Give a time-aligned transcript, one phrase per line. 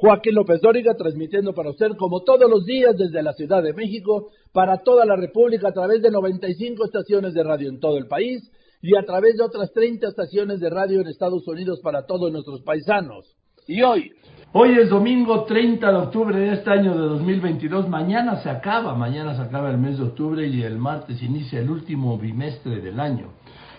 [0.00, 4.28] Joaquín López Dóriga, transmitiendo para usted como todos los días desde la Ciudad de México,
[4.52, 8.48] para toda la República a través de 95 estaciones de radio en todo el país
[8.80, 12.62] y a través de otras 30 estaciones de radio en Estados Unidos para todos nuestros
[12.62, 13.34] paisanos.
[13.66, 14.12] Y hoy,
[14.52, 17.86] Hoy es domingo 30 de octubre de este año de 2022.
[17.86, 21.68] Mañana se acaba, mañana se acaba el mes de octubre y el martes inicia el
[21.68, 23.32] último bimestre del año.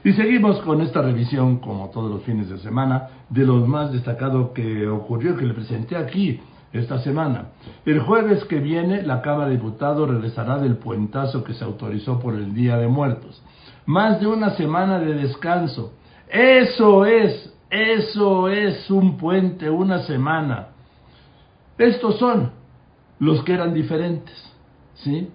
[0.03, 4.53] Y seguimos con esta revisión, como todos los fines de semana, de lo más destacado
[4.53, 6.39] que ocurrió, que le presenté aquí
[6.71, 7.49] esta semana.
[7.85, 12.35] El jueves que viene, la Cámara de Diputados regresará del puentazo que se autorizó por
[12.35, 13.41] el Día de Muertos.
[13.85, 15.93] Más de una semana de descanso.
[16.29, 20.69] Eso es eso es un puente, una semana.
[21.77, 22.51] Estos son
[23.19, 24.35] los que eran diferentes,
[24.95, 25.29] ¿sí?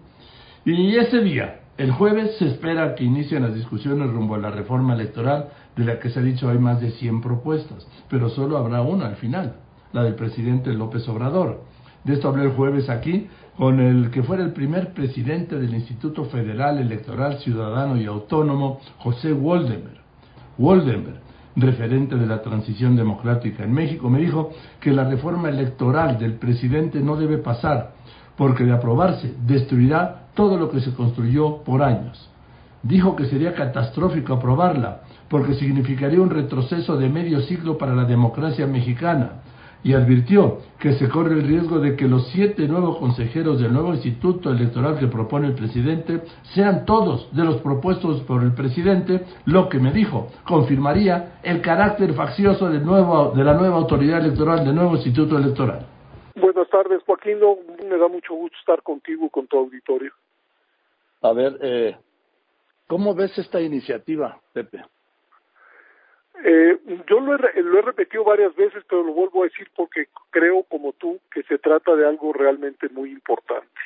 [0.65, 4.94] Y ese día, el jueves, se espera que inicien las discusiones rumbo a la reforma
[4.94, 8.83] electoral, de la que se ha dicho hay más de 100 propuestas, pero solo habrá
[8.83, 9.56] una al final,
[9.92, 11.62] la del presidente López Obrador.
[12.05, 16.27] De esto hablé el jueves aquí con el que fuera el primer presidente del Instituto
[16.27, 20.00] Federal Electoral Ciudadano y Autónomo, José Woldenberg.
[20.58, 21.25] Woldenberg
[21.56, 27.00] referente de la transición democrática en México, me dijo que la reforma electoral del presidente
[27.00, 27.95] no debe pasar,
[28.36, 32.31] porque de aprobarse destruirá todo lo que se construyó por años.
[32.83, 38.67] Dijo que sería catastrófico aprobarla, porque significaría un retroceso de medio siglo para la democracia
[38.67, 39.43] mexicana,
[39.85, 43.93] y advirtió que se corre el riesgo de que los siete nuevos consejeros del nuevo
[43.93, 46.23] instituto electoral que propone el presidente
[46.55, 52.14] sean todos de los propuestos por el presidente, lo que me dijo confirmaría el carácter
[52.14, 55.87] faccioso de, nuevo, de la nueva autoridad electoral del nuevo instituto electoral.
[56.35, 57.39] Buenas tardes, Joaquín.
[57.89, 60.13] Me da mucho gusto estar contigo y con tu auditorio.
[61.24, 61.96] A ver, eh,
[62.86, 64.85] ¿cómo ves esta iniciativa, Pepe?
[66.45, 70.08] Eh, yo lo he, lo he repetido varias veces, pero lo vuelvo a decir porque
[70.29, 73.80] creo, como tú, que se trata de algo realmente muy importante.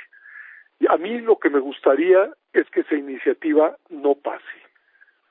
[0.89, 4.59] A mí lo que me gustaría es que esa iniciativa no pase,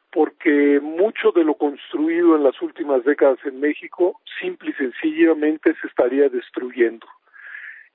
[0.09, 5.87] porque mucho de lo construido en las últimas décadas en México simple y sencillamente se
[5.87, 7.05] estaría destruyendo.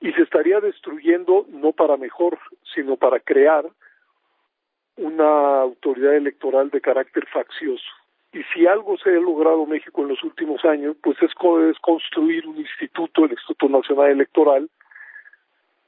[0.00, 2.38] Y se estaría destruyendo no para mejor,
[2.74, 3.64] sino para crear
[4.96, 7.90] una autoridad electoral de carácter faccioso
[8.32, 11.34] y si algo se ha logrado México en los últimos años, pues es,
[11.80, 14.70] construir un instituto, el Instituto Nacional Electoral,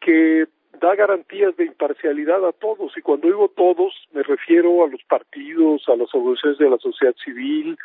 [0.01, 0.47] que
[0.79, 2.93] da garantías de imparcialidad a todos.
[2.99, 7.15] Y cuando digo todos, me refiero a los partidos, a las organizaciones de la sociedad
[7.25, 7.79] civil,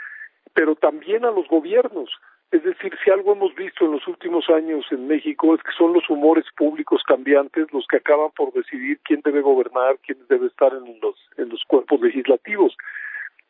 [0.54, 2.10] pero también a los gobiernos.
[2.52, 5.94] Es decir, si algo hemos visto en los últimos años en México es que son
[5.94, 10.74] los humores públicos cambiantes los que acaban por decidir quién debe gobernar, quién debe estar
[10.74, 12.76] en los, en los cuerpos legislativos.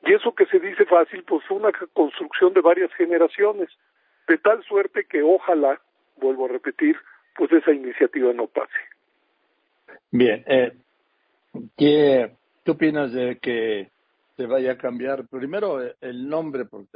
[0.05, 3.69] Y eso que se dice fácil, pues fue una construcción de varias generaciones,
[4.27, 5.79] de tal suerte que ojalá,
[6.17, 6.97] vuelvo a repetir,
[7.35, 8.79] pues esa iniciativa no pase.
[10.11, 10.73] Bien, eh,
[11.77, 12.31] ¿qué,
[12.65, 13.89] ¿qué opinas de que
[14.39, 15.27] se vaya a cambiar.
[15.27, 16.87] Primero eh, el nombre, porque,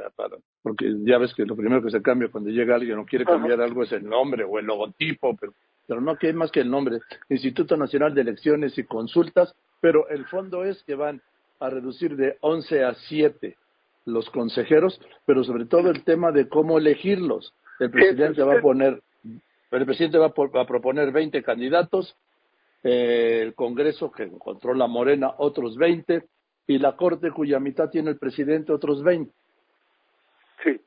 [0.62, 3.60] porque ya ves que lo primero que se cambia cuando llega alguien o quiere cambiar
[3.60, 5.54] algo es el nombre o el logotipo, pero,
[5.86, 10.24] pero no que más que el nombre, Instituto Nacional de Elecciones y Consultas, pero el
[10.28, 11.22] fondo es que van
[11.60, 13.58] a reducir de 11 a 7
[14.06, 17.54] los consejeros, pero sobre todo el tema de cómo elegirlos.
[17.78, 19.02] El presidente va a poner,
[19.72, 22.16] el presidente va a, proponer 20 candidatos,
[22.84, 26.24] eh, el Congreso que controla Morena otros 20
[26.68, 29.32] y la Corte cuya mitad tiene el presidente otros 20.
[30.64, 30.82] Sí.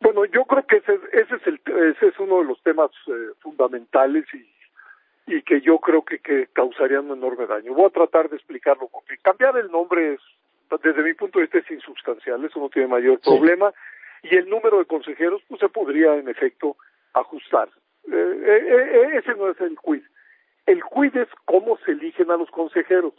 [0.00, 1.60] Bueno, yo creo que ese, ese es el
[1.90, 4.60] ese es uno de los temas eh, fundamentales y
[5.30, 7.74] y que yo creo que, que causarían un enorme daño.
[7.74, 8.88] Voy a tratar de explicarlo.
[8.88, 10.20] Porque cambiar el nombre es,
[10.82, 13.72] desde mi punto de vista, es insubstancial, eso no tiene mayor problema.
[14.22, 16.76] Y el número de consejeros, pues se podría, en efecto,
[17.14, 17.68] ajustar.
[18.10, 20.02] Eh, eh, eh, ese no es el quiz.
[20.66, 23.14] El quiz es cómo se eligen a los consejeros.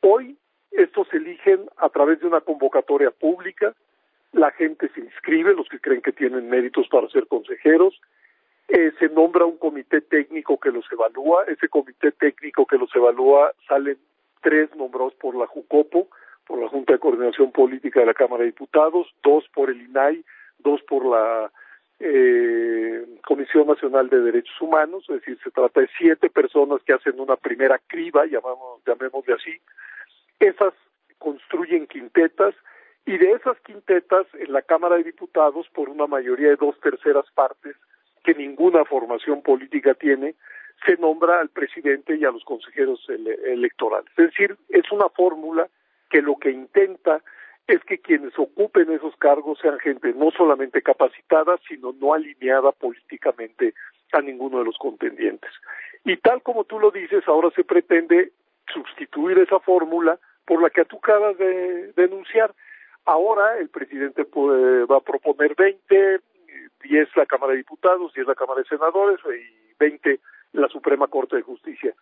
[0.00, 0.37] Hoy
[1.76, 3.74] a través de una convocatoria pública,
[4.32, 8.00] la gente se inscribe, los que creen que tienen méritos para ser consejeros,
[8.68, 13.52] eh, se nombra un comité técnico que los evalúa, ese comité técnico que los evalúa
[13.66, 13.96] salen
[14.42, 16.08] tres nombrados por la JUCOPO,
[16.46, 20.22] por la Junta de Coordinación Política de la Cámara de Diputados, dos por el INAI,
[20.58, 21.50] dos por la
[22.00, 27.18] eh, Comisión Nacional de Derechos Humanos, es decir, se trata de siete personas que hacen
[27.18, 29.58] una primera criba, llamamos, llamémosle así,
[30.38, 30.74] esas
[31.18, 32.54] construyen quintetas
[33.06, 37.24] y de esas quintetas en la Cámara de Diputados, por una mayoría de dos terceras
[37.34, 37.74] partes,
[38.22, 40.34] que ninguna formación política tiene,
[40.84, 44.10] se nombra al presidente y a los consejeros electorales.
[44.16, 45.68] Es decir, es una fórmula
[46.10, 47.22] que lo que intenta
[47.66, 53.74] es que quienes ocupen esos cargos sean gente no solamente capacitada, sino no alineada políticamente
[54.12, 55.50] a ninguno de los contendientes.
[56.04, 58.32] Y tal como tú lo dices, ahora se pretende
[58.72, 60.18] sustituir esa fórmula
[60.48, 62.54] por la que tú acabas de denunciar.
[63.04, 66.20] Ahora el presidente va a proponer 20,
[66.82, 70.20] 10 la Cámara de Diputados, 10 la Cámara de Senadores y 20
[70.54, 71.92] la Suprema Corte de Justicia.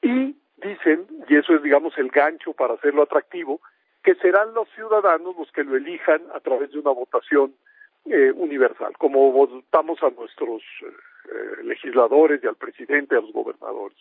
[0.00, 3.60] Y dicen, y eso es digamos el gancho para hacerlo atractivo,
[4.02, 7.54] que serán los ciudadanos los que lo elijan a través de una votación
[8.06, 13.98] eh, universal, como votamos a nuestros eh, legisladores y al presidente, a los gobernadores.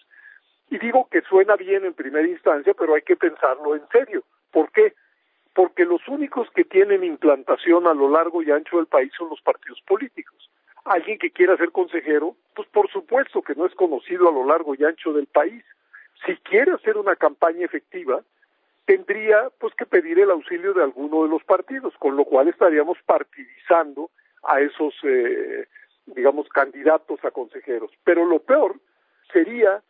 [0.70, 4.24] Y digo que suena bien en primera instancia, pero hay que pensarlo en serio.
[4.52, 4.94] ¿Por qué?
[5.54, 9.42] Porque los únicos que tienen implantación a lo largo y ancho del país son los
[9.42, 10.50] partidos políticos.
[10.86, 14.76] Alguien que quiera ser consejero, pues por supuesto que no es conocido a lo largo
[14.76, 15.64] y ancho del país.
[16.26, 18.22] Si quiere hacer una campaña efectiva,
[18.86, 22.98] tendría pues que pedir el auxilio de alguno de los partidos, con lo cual estaríamos
[23.06, 24.10] partidizando
[24.44, 25.68] a esos, eh,
[26.08, 27.92] digamos, candidatos a consejeros.
[28.04, 28.76] Pero lo peor
[29.32, 29.82] sería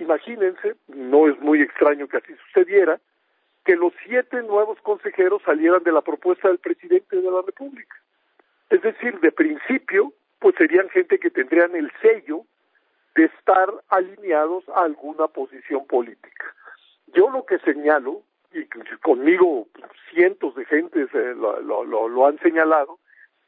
[0.00, 3.00] imagínense, no es muy extraño que así sucediera,
[3.64, 7.96] que los siete nuevos consejeros salieran de la propuesta del presidente de la República.
[8.70, 12.42] Es decir, de principio, pues serían gente que tendrían el sello
[13.14, 16.54] de estar alineados a alguna posición política.
[17.08, 18.66] Yo lo que señalo, y
[18.98, 19.68] conmigo
[20.10, 22.98] cientos de gentes lo, lo, lo han señalado,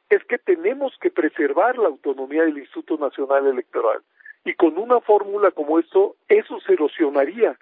[0.09, 4.03] es que tenemos que preservar la autonomía del Instituto Nacional Electoral
[4.47, 7.59] y con una fórmula como esto, eso se erosionaría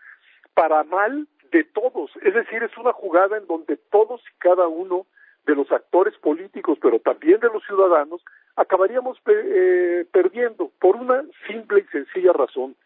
[0.52, 2.10] para mal de todos.
[2.22, 5.06] Es decir, es una jugada en donde todos y cada uno
[5.46, 8.22] de los actores políticos, pero también de los ciudadanos,
[8.56, 12.76] acabaríamos eh, perdiendo por una simple y sencilla razón.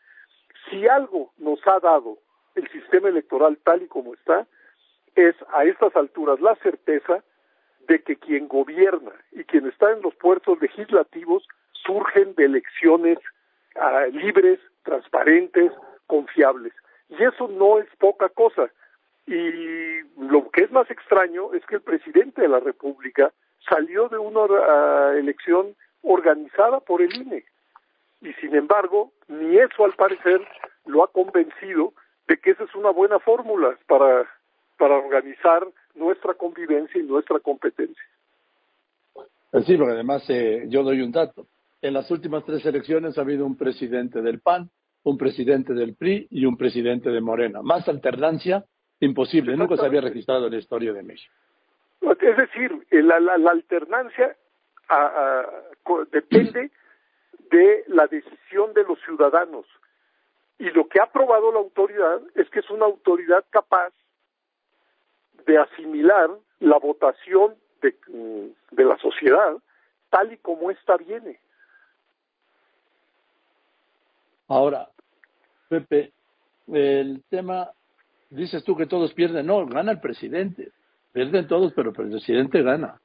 [0.71, 2.19] Si algo nos ha dado
[2.55, 4.47] el sistema electoral tal y como está,
[5.17, 7.25] es a estas alturas la certeza
[7.89, 13.19] de que quien gobierna y quien está en los puertos legislativos surgen de elecciones
[14.13, 15.73] libres, transparentes,
[16.07, 16.73] confiables.
[17.09, 18.71] Y eso no es poca cosa.
[19.27, 23.33] Y lo que es más extraño es que el presidente de la República
[23.69, 27.45] salió de una ah, elección organizada por el INE.
[28.23, 30.41] Y sin embargo, ni eso al parecer
[30.87, 31.93] lo ha convencido
[32.27, 34.27] de que esa es una buena fórmula para,
[34.77, 38.03] para organizar nuestra convivencia y nuestra competencia.
[39.65, 41.47] Sí, pero además eh, yo doy un dato.
[41.81, 44.69] En las últimas tres elecciones ha habido un presidente del PAN,
[45.05, 47.63] un presidente del PRI y un presidente de Morena.
[47.63, 48.65] Más alternancia,
[48.99, 49.57] imposible.
[49.57, 51.33] Nunca se había registrado en la historia de México.
[52.01, 53.17] Es decir, eh, la,
[53.51, 54.37] alternancia
[56.11, 56.71] depende
[57.51, 59.67] de la decisión de los ciudadanos.
[60.59, 63.93] Y lo que ha probado la autoridad es que es una autoridad capaz
[65.47, 67.95] de asimilar la votación de,
[68.73, 69.57] de la sociedad
[70.11, 71.39] tal y como ésta viene.
[74.49, 74.89] Ahora,
[75.69, 76.13] Pepe,
[76.73, 77.71] el tema,
[78.31, 80.73] dices tú que todos pierden, no, gana el presidente.
[81.13, 83.01] Pierden todos, pero el presidente gana.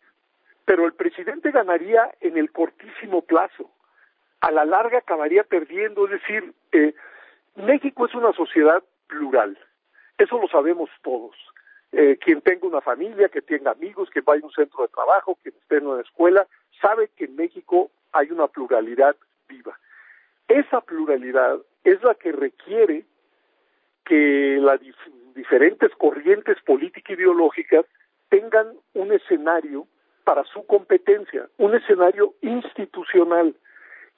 [0.66, 3.70] Pero el presidente ganaría en el cortísimo plazo.
[4.42, 6.94] A la larga acabaría perdiendo, es decir, eh,
[7.56, 9.58] México es una sociedad plural.
[10.18, 11.36] Eso lo sabemos todos.
[11.92, 15.38] Eh, quien tenga una familia, que tenga amigos, que vaya a un centro de trabajo,
[15.44, 16.48] que esté en una escuela,
[16.82, 19.16] sabe que en México hay una pluralidad
[19.48, 19.78] viva.
[20.48, 23.06] Esa pluralidad es la que requiere
[24.06, 24.80] que las
[25.36, 27.86] diferentes corrientes políticas ideológicas
[28.30, 29.88] tengan un escenario
[30.24, 33.56] para su competencia, un escenario institucional.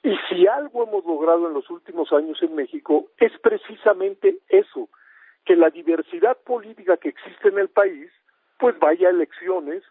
[0.02, 4.88] Y si algo hemos logrado en los últimos años en México es precisamente eso,
[5.44, 8.10] que la diversidad política que existe en el país,
[8.58, 9.82] pues vaya a elecciones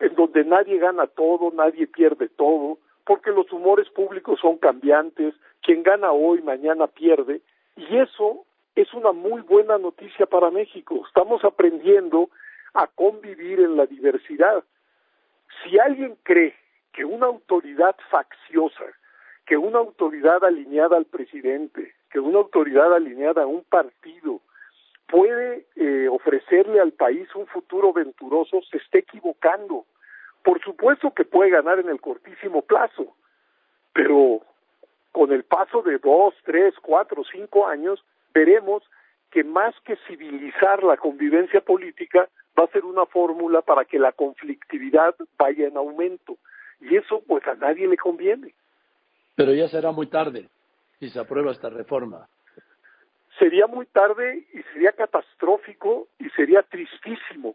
[0.00, 5.82] en donde nadie gana todo, nadie pierde todo, porque los humores públicos son cambiantes, quien
[5.82, 7.40] gana hoy mañana pierde,
[7.76, 8.44] y eso
[8.76, 11.02] es una muy buena noticia para México.
[11.06, 12.28] Estamos aprendiendo
[12.74, 14.62] a convivir en la diversidad.
[15.62, 16.54] Si alguien cree
[16.92, 18.84] que una autoridad facciosa,
[19.46, 24.40] que una autoridad alineada al presidente, que una autoridad alineada a un partido
[25.06, 29.86] puede eh, ofrecerle al país un futuro venturoso, se está equivocando.
[30.42, 33.14] Por supuesto que puede ganar en el cortísimo plazo,
[33.92, 34.42] pero
[35.14, 38.04] con el paso de dos, tres, cuatro, cinco años,
[38.34, 38.82] veremos
[39.30, 42.28] que más que civilizar la convivencia política,
[42.58, 46.36] va a ser una fórmula para que la conflictividad vaya en aumento.
[46.80, 48.54] Y eso pues a nadie le conviene.
[49.36, 50.48] Pero ya será muy tarde
[50.98, 52.26] si se aprueba esta reforma.
[53.38, 57.54] Sería muy tarde y sería catastrófico y sería tristísimo,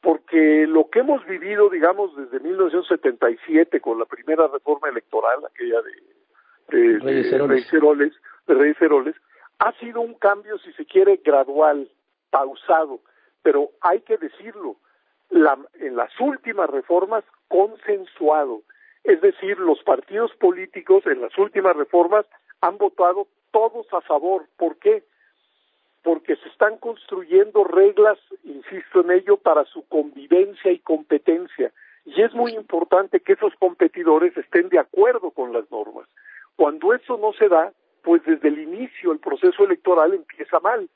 [0.00, 6.17] porque lo que hemos vivido, digamos, desde 1977 con la primera reforma electoral, aquella de,
[6.68, 7.32] de, Reyes
[7.72, 8.14] Heroles,
[8.46, 9.16] Reyes Heroles,
[9.58, 11.90] ha sido un cambio, si se quiere, gradual,
[12.30, 13.00] pausado,
[13.42, 14.76] pero hay que decirlo,
[15.30, 18.62] la, en las últimas reformas consensuado.
[19.04, 22.26] Es decir, los partidos políticos en las últimas reformas
[22.60, 24.46] han votado todos a favor.
[24.56, 25.04] ¿Por qué?
[26.02, 31.72] Porque se están construyendo reglas, insisto en ello, para su convivencia y competencia.
[32.04, 36.08] Y es muy importante que esos competidores estén de acuerdo con las normas.
[36.58, 37.72] Cuando eso no se da,
[38.02, 40.88] pues desde el inicio el proceso electoral empieza mal.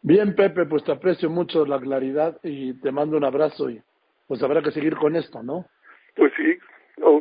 [0.00, 3.82] Bien, Pepe, pues te aprecio mucho la claridad y te mando un abrazo y
[4.28, 5.66] pues habrá que seguir con esto, ¿no?
[6.14, 6.56] Pues sí.
[7.02, 7.20] Oh,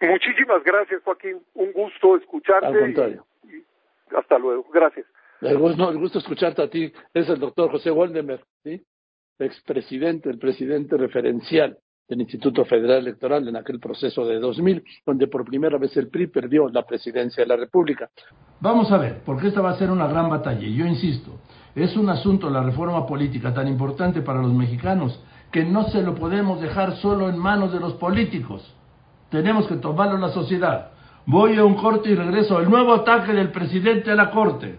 [0.00, 1.40] muchísimas gracias, Joaquín.
[1.54, 2.66] Un gusto escucharte.
[2.66, 3.24] Al contrario.
[4.16, 4.66] hasta luego.
[4.72, 5.06] Gracias.
[5.40, 8.84] El gusto, el gusto escucharte a ti es el doctor José Waldemer, ¿sí?
[9.38, 15.44] expresidente, el presidente referencial del Instituto Federal Electoral en aquel proceso de 2000, donde por
[15.44, 18.08] primera vez el PRI perdió la presidencia de la República.
[18.60, 20.66] Vamos a ver, porque esta va a ser una gran batalla.
[20.66, 21.32] Y yo insisto,
[21.74, 25.20] es un asunto, la reforma política, tan importante para los mexicanos,
[25.50, 28.74] que no se lo podemos dejar solo en manos de los políticos.
[29.30, 30.90] Tenemos que tomarlo la sociedad.
[31.26, 32.60] Voy a un corte y regreso.
[32.60, 34.78] El nuevo ataque del presidente a la Corte.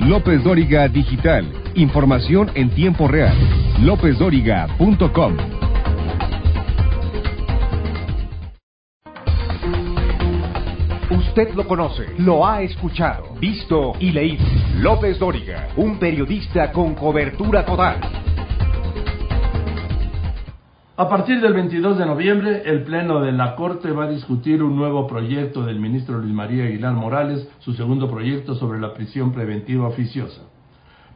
[0.00, 1.46] López Dóriga Digital.
[1.74, 3.61] Información en tiempo real.
[3.82, 5.36] LópezDóriga.com.
[11.10, 14.44] Usted lo conoce, lo ha escuchado, visto y leído.
[14.78, 18.00] López Dóriga, un periodista con cobertura total.
[20.96, 24.76] A partir del 22 de noviembre, el Pleno de la Corte va a discutir un
[24.76, 29.88] nuevo proyecto del ministro Luis María Aguilar Morales, su segundo proyecto sobre la prisión preventiva
[29.88, 30.51] oficiosa.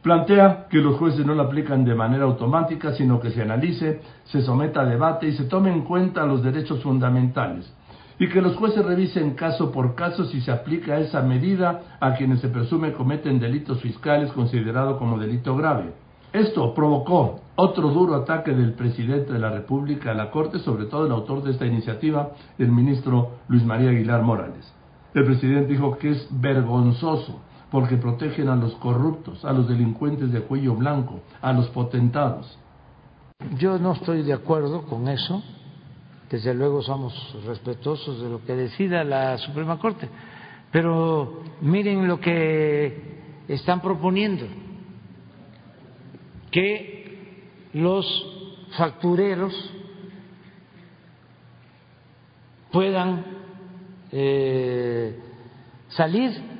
[0.07, 4.41] Plantea que los jueces no lo aplican de manera automática, sino que se analice, se
[4.41, 7.69] someta a debate y se tome en cuenta los derechos fundamentales,
[8.17, 12.39] y que los jueces revisen caso por caso si se aplica esa medida a quienes
[12.39, 15.91] se presume cometen delitos fiscales considerado como delito grave.
[16.31, 21.05] Esto provocó otro duro ataque del presidente de la República a la Corte, sobre todo
[21.05, 24.73] el autor de esta iniciativa, el ministro Luis María Aguilar Morales.
[25.13, 30.41] El presidente dijo que es vergonzoso porque protegen a los corruptos, a los delincuentes de
[30.41, 32.57] cuello blanco, a los potentados.
[33.57, 35.43] Yo no estoy de acuerdo con eso,
[36.29, 37.13] desde luego somos
[37.45, 40.09] respetuosos de lo que decida la Suprema Corte,
[40.71, 44.45] pero miren lo que están proponiendo,
[46.51, 46.97] que
[47.73, 48.05] los
[48.77, 49.53] factureros
[52.71, 53.25] puedan
[54.11, 55.19] eh,
[55.89, 56.56] salir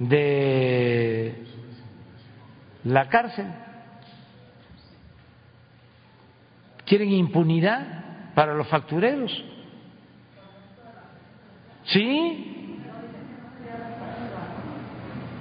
[0.00, 1.44] de
[2.84, 3.46] la cárcel.
[6.86, 9.30] Quieren impunidad para los factureros.
[11.84, 12.76] ¿Sí?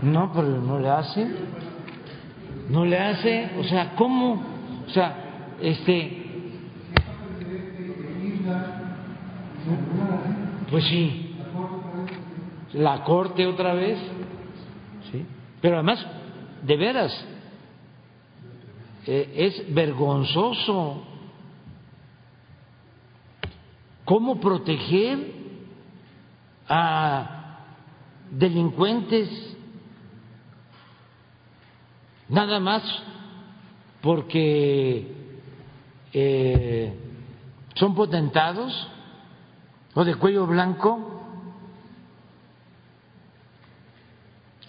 [0.02, 1.28] No, pero no le hace.
[2.70, 3.52] No le hace.
[3.58, 4.42] O sea, ¿cómo?
[4.86, 5.16] O sea,
[5.62, 6.18] este.
[10.70, 11.36] Pues sí.
[12.74, 13.98] La corte otra vez.
[15.62, 16.06] Pero además,
[16.64, 17.26] de veras,
[19.06, 21.04] eh, es vergonzoso
[24.06, 25.34] cómo proteger
[26.68, 27.58] a
[28.32, 29.58] delincuentes
[32.28, 32.84] nada más
[34.02, 35.16] porque
[36.14, 36.94] eh,
[37.76, 38.88] son potentados
[39.94, 41.19] o de cuello blanco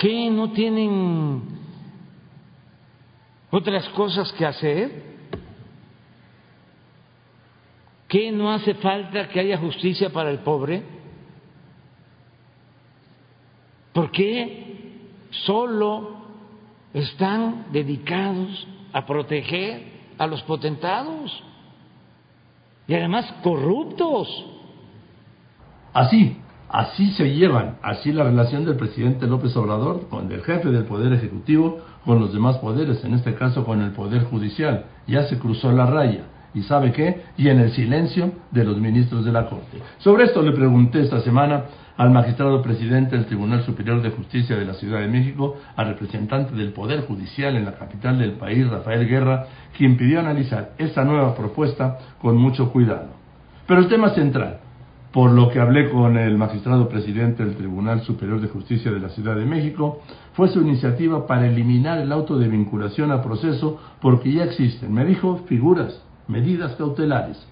[0.00, 1.42] ¿Qué no tienen
[3.50, 5.10] otras cosas que hacer?
[8.08, 10.82] ¿Qué no hace falta que haya justicia para el pobre?
[13.92, 15.02] ¿Por qué
[15.44, 16.16] solo
[16.94, 19.82] están dedicados a proteger
[20.16, 21.44] a los potentados
[22.88, 24.46] y además corruptos?
[25.92, 26.38] Así,
[26.72, 31.12] Así se llevan, así la relación del presidente López Obrador con el jefe del Poder
[31.12, 34.84] Ejecutivo, con los demás poderes, en este caso con el Poder Judicial.
[35.08, 36.26] Ya se cruzó la raya.
[36.54, 37.22] ¿Y sabe qué?
[37.36, 39.78] Y en el silencio de los ministros de la Corte.
[39.98, 41.64] Sobre esto le pregunté esta semana
[41.96, 46.54] al magistrado presidente del Tribunal Superior de Justicia de la Ciudad de México, al representante
[46.54, 49.46] del Poder Judicial en la capital del país, Rafael Guerra,
[49.76, 53.08] quien pidió analizar esta nueva propuesta con mucho cuidado.
[53.66, 54.60] Pero el tema central,
[55.12, 59.08] por lo que hablé con el magistrado presidente del Tribunal Superior de Justicia de la
[59.08, 60.00] Ciudad de México,
[60.34, 65.04] fue su iniciativa para eliminar el auto de vinculación a proceso porque ya existen, me
[65.04, 67.44] dijo, figuras, medidas cautelares.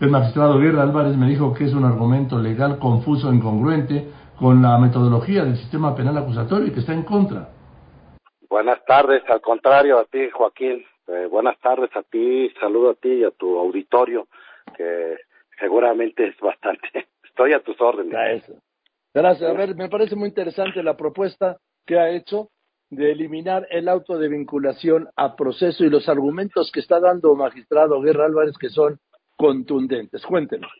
[0.00, 4.06] El magistrado Guerra Álvarez me dijo que es un argumento legal confuso e incongruente
[4.38, 7.48] con la metodología del sistema penal acusatorio y que está en contra.
[8.48, 10.84] Buenas tardes, al contrario a ti, Joaquín.
[11.08, 14.28] Eh, buenas tardes a ti, saludo a ti y a tu auditorio,
[14.76, 15.16] que
[15.58, 16.88] seguramente es bastante.
[17.24, 18.12] Estoy a tus órdenes.
[18.12, 18.62] Gracias.
[19.14, 19.50] Gracias.
[19.50, 22.50] A ver, me parece muy interesante la propuesta que ha hecho
[22.90, 28.00] de eliminar el auto de vinculación a proceso y los argumentos que está dando magistrado
[28.00, 28.98] Guerra Álvarez que son
[29.36, 30.24] contundentes.
[30.24, 30.70] Cuéntenos.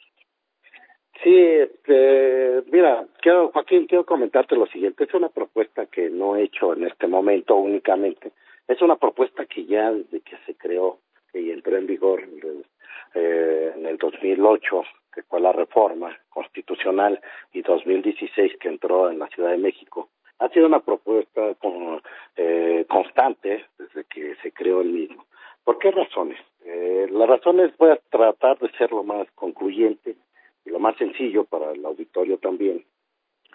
[1.23, 5.05] Sí, este, mira, quiero, Joaquín, quiero comentarte lo siguiente.
[5.05, 8.33] Es una propuesta que no he hecho en este momento únicamente.
[8.69, 11.01] Es una propuesta que ya desde que se creó
[11.35, 12.23] y entró en vigor
[13.15, 14.83] eh, en el 2008,
[15.15, 17.21] que fue la reforma constitucional,
[17.53, 21.57] y 2016, que entró en la Ciudad de México, ha sido una propuesta
[22.37, 25.27] eh, constante desde que se creó el mismo.
[25.65, 26.39] ¿Por qué razones?
[26.65, 30.17] Eh, las razones voy a tratar de ser lo más concluyente
[30.65, 32.85] y lo más sencillo para el auditorio también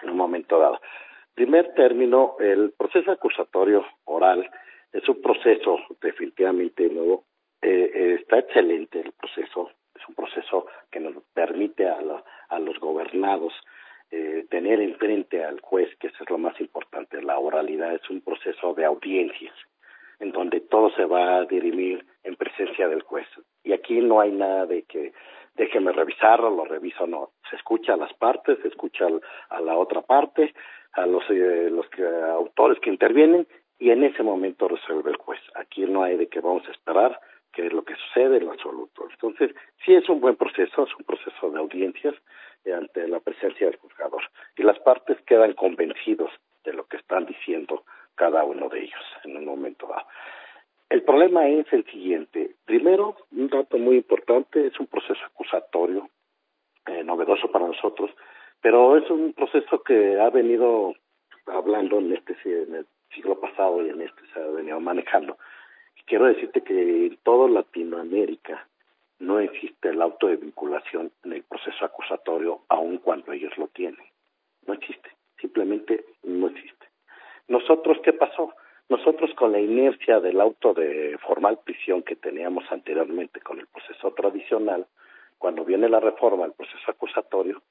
[0.02, 0.80] en un momento dado.
[1.34, 4.50] Primer término, el proceso acusatorio oral
[4.92, 7.24] es un proceso definitivamente nuevo
[7.64, 11.98] eh, eh, está excelente el proceso, es un proceso que nos permite a,
[12.50, 13.54] a los gobernados
[14.12, 18.22] eh, tener enfrente al juez, que eso es lo más importante, la oralidad es un
[18.22, 19.56] proceso de audiencias,
[20.20, 23.26] en donde todo se va a dirimir en presencia del juez.
[23.64, 25.14] Y aquí no hay nada de que
[25.56, 27.32] déjeme revisarlo, lo reviso, no.
[27.50, 29.08] Se escucha a las partes, se escucha
[29.50, 30.54] a la otra parte,
[30.92, 33.48] a los, eh, los que, autores que intervienen,
[33.80, 35.42] y en ese momento resuelve el juez.
[35.56, 37.20] Aquí no hay de que vamos a esperar
[37.54, 39.08] que es lo que sucede en absoluto.
[39.10, 42.16] Entonces, sí es un buen proceso, es un proceso de audiencias
[42.66, 44.24] eh, ante la presencia del juzgador.
[44.58, 46.32] Y las partes quedan convencidos
[46.66, 47.84] de lo que están diciendo
[48.16, 50.08] cada uno de ellos en un momento dado.
[50.90, 52.56] El problema es el siguiente.
[52.66, 56.10] Primero, un dato muy importante, es un proceso acusatorio,
[56.86, 58.12] eh, novedoso para nosotros,
[58.62, 60.94] pero es un proceso que ha venido
[61.48, 65.38] hablando en este en el siglo pasado y en este se ha venido manejando
[66.06, 68.68] quiero decirte que en toda Latinoamérica
[69.20, 74.06] no existe el auto de vinculación en el proceso acusatorio, aun cuando ellos lo tienen.
[74.66, 76.88] No existe, simplemente no existe.
[77.48, 78.54] Nosotros, ¿qué pasó?
[78.90, 84.12] Nosotros con la inercia del auto de formal prisión que teníamos anteriormente con el proceso
[84.12, 84.86] tradicional,
[85.38, 87.62] cuando viene la reforma del proceso acusatorio,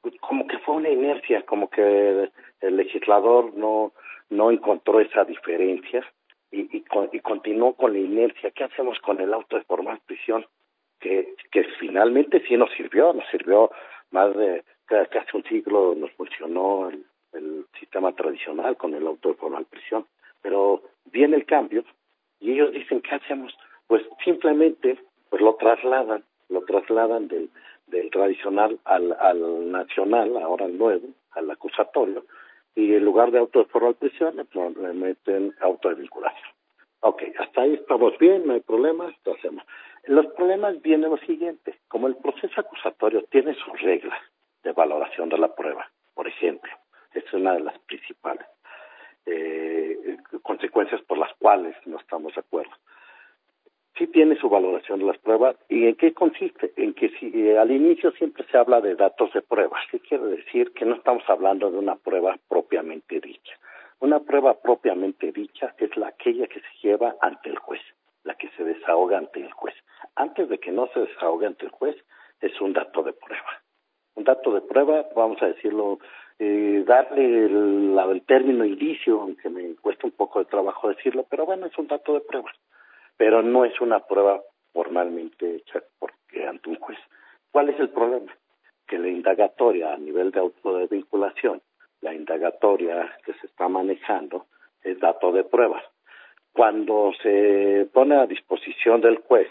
[0.00, 3.92] pues como que fue una inercia, como que el legislador no,
[4.30, 6.06] no encontró esa diferencia
[6.50, 8.50] y, y, y continuó con la inercia.
[8.50, 10.46] ¿Qué hacemos con el auto de formal prisión?
[11.00, 13.70] Que, que finalmente sí nos sirvió, nos sirvió
[14.10, 19.34] más de casi un siglo, nos funcionó el, el sistema tradicional con el auto de
[19.34, 20.06] formal prisión.
[20.42, 21.84] Pero viene el cambio
[22.40, 23.56] y ellos dicen, ¿qué hacemos?
[23.86, 24.98] Pues simplemente
[25.30, 27.50] pues lo trasladan, lo trasladan del,
[27.86, 32.24] del tradicional al, al nacional, ahora al nuevo, al acusatorio,
[32.78, 36.48] y en lugar de auto de formal prisión le meten auto de vinculación.
[37.00, 39.64] Ok, hasta ahí estamos bien, no hay problemas, lo hacemos.
[40.04, 44.20] Los problemas vienen lo siguiente, como el proceso acusatorio tiene sus reglas
[44.62, 46.70] de valoración de la prueba, por ejemplo,
[47.14, 48.46] es una de las principales
[49.26, 52.72] eh, consecuencias por las cuales no estamos de acuerdo
[53.98, 55.56] sí tiene su valoración de las pruebas.
[55.68, 56.72] ¿Y en qué consiste?
[56.76, 59.82] En que si eh, al inicio siempre se habla de datos de pruebas.
[59.90, 60.72] ¿Qué quiere decir?
[60.72, 63.54] Que no estamos hablando de una prueba propiamente dicha.
[64.00, 67.80] Una prueba propiamente dicha es la aquella que se lleva ante el juez,
[68.22, 69.74] la que se desahoga ante el juez.
[70.14, 71.96] Antes de que no se desahogue ante el juez,
[72.40, 73.62] es un dato de prueba.
[74.14, 75.98] Un dato de prueba, vamos a decirlo,
[76.38, 81.44] eh, darle el, el término indicio, aunque me cuesta un poco de trabajo decirlo, pero
[81.46, 82.52] bueno, es un dato de prueba
[83.18, 84.40] pero no es una prueba
[84.72, 86.98] formalmente hecha porque ante un juez.
[87.50, 88.32] ¿Cuál es el problema?
[88.86, 91.60] Que la indagatoria a nivel de auto de vinculación,
[92.00, 94.46] la indagatoria que se está manejando
[94.82, 95.82] es dato de prueba.
[96.52, 99.48] Cuando se pone a disposición del juez,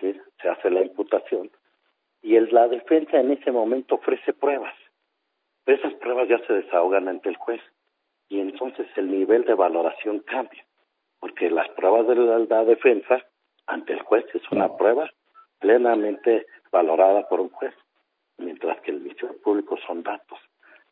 [0.00, 1.50] se hace la imputación
[2.22, 4.74] y la defensa en ese momento ofrece pruebas.
[5.66, 7.60] Esas pruebas ya se desahogan ante el juez
[8.28, 10.64] y entonces el nivel de valoración cambia
[11.20, 13.22] porque las pruebas de la, defensa
[13.66, 15.10] ante el juez es una prueba
[15.58, 17.74] plenamente valorada por un juez,
[18.38, 20.38] mientras que el Ministerio Público son datos.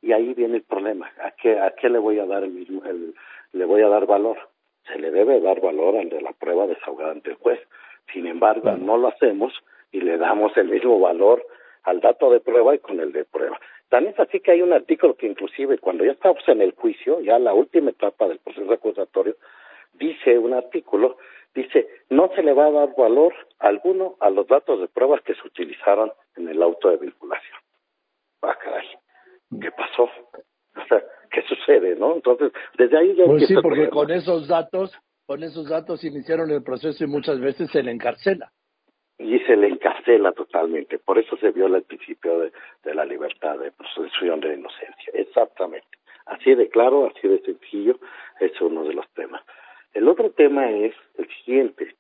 [0.02, 1.10] Y ahí viene el problema.
[1.22, 3.14] ¿A qué, a qué le voy a dar el mismo, el,
[3.52, 4.36] le voy a dar valor?
[4.86, 7.60] Se le debe dar valor al de la prueba desahogada ante el juez.
[8.12, 9.52] Sin embargo, no lo hacemos
[9.90, 11.44] y le damos el mismo valor
[11.84, 13.58] al dato de prueba y con el de prueba.
[13.88, 17.20] También es así que hay un artículo que inclusive cuando ya estamos en el juicio,
[17.20, 19.36] ya la última etapa del proceso acusatorio,
[19.98, 21.18] dice un artículo,
[21.54, 25.35] dice, no se le va a dar valor alguno a los datos de pruebas que
[25.35, 27.59] se utilizaron en el auto de vinculación.
[28.42, 28.87] Ah, caray,
[29.61, 30.04] ¿qué pasó?
[30.04, 32.14] O sea, ¿qué sucede, no?
[32.14, 36.62] Entonces, desde ahí ya Pues sí, porque con esos datos, con esos datos iniciaron el
[36.62, 38.52] proceso y muchas veces se le encarcela
[39.18, 40.98] y se le encarcela totalmente.
[40.98, 42.52] Por eso se viola el principio de,
[42.85, 45.12] de la libertad de presunción de inocencia.
[45.14, 45.88] Exactamente.
[46.26, 47.98] Así de claro, así de sencillo,
[48.40, 49.42] es uno de los temas.
[49.96, 51.96] El otro tema es el siguiente.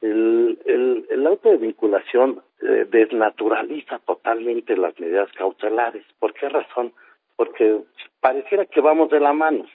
[0.00, 6.04] El, auto de vinculación eh, desnaturaliza totalmente las medidas cautelares.
[6.18, 6.92] ¿Por qué razón?
[7.36, 7.78] Porque
[8.18, 9.66] pareciera que vamos de la mano.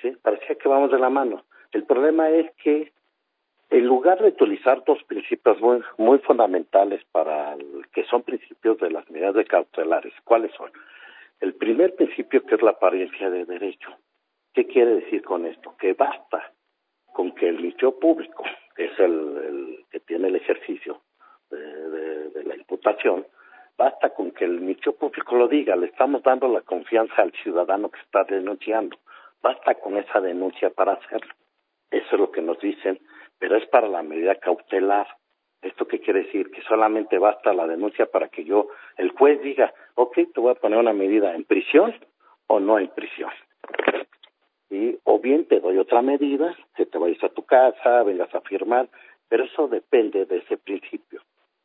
[0.00, 0.12] ¿sí?
[0.22, 1.44] Parecía que vamos de la mano.
[1.72, 2.92] El problema es que
[3.68, 8.90] en lugar de utilizar dos principios muy, muy fundamentales para el, que son principios de
[8.90, 10.70] las medidas de cautelares, ¿cuáles son?
[11.40, 13.90] El primer principio que es la apariencia de derecho.
[14.54, 15.74] ¿Qué quiere decir con esto?
[15.78, 16.53] Que basta
[17.14, 18.44] con que el Ministerio Público,
[18.76, 21.00] que es el, que tiene el ejercicio
[21.50, 23.26] de, de, de, la imputación,
[23.78, 27.90] basta con que el Ministerio Público lo diga, le estamos dando la confianza al ciudadano
[27.90, 28.98] que está denunciando,
[29.40, 31.32] basta con esa denuncia para hacerlo.
[31.90, 33.00] Eso es lo que nos dicen
[33.38, 35.06] pero es para la medida cautelar.
[35.60, 36.50] ¿Esto qué quiere decir?
[36.50, 40.54] Que solamente basta la denuncia para que yo, el juez diga, ok, te voy a
[40.54, 41.94] poner una medida en prisión
[42.46, 43.30] o no en prisión.
[44.74, 48.40] Y, o bien te doy otra medida, que te vayas a tu casa, vengas a
[48.40, 48.88] firmar,
[49.28, 51.20] pero eso depende de ese principio,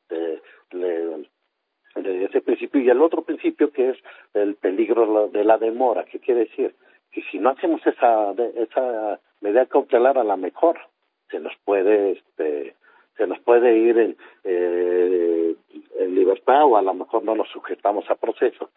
[0.10, 0.39] de,
[0.72, 2.82] de, ese principio.
[2.82, 3.98] Y el otro principio que es
[4.36, 6.76] el peligro de la demora, ¿qué quiere decir?
[7.12, 10.78] Que si no hacemos esa, esa medida cautelar, a la mejor
[11.32, 12.76] se nos puede este
[13.17, 15.56] se nos puede ir en, eh,
[15.98, 18.69] en libertad o a lo mejor no nos sujetamos a proceso.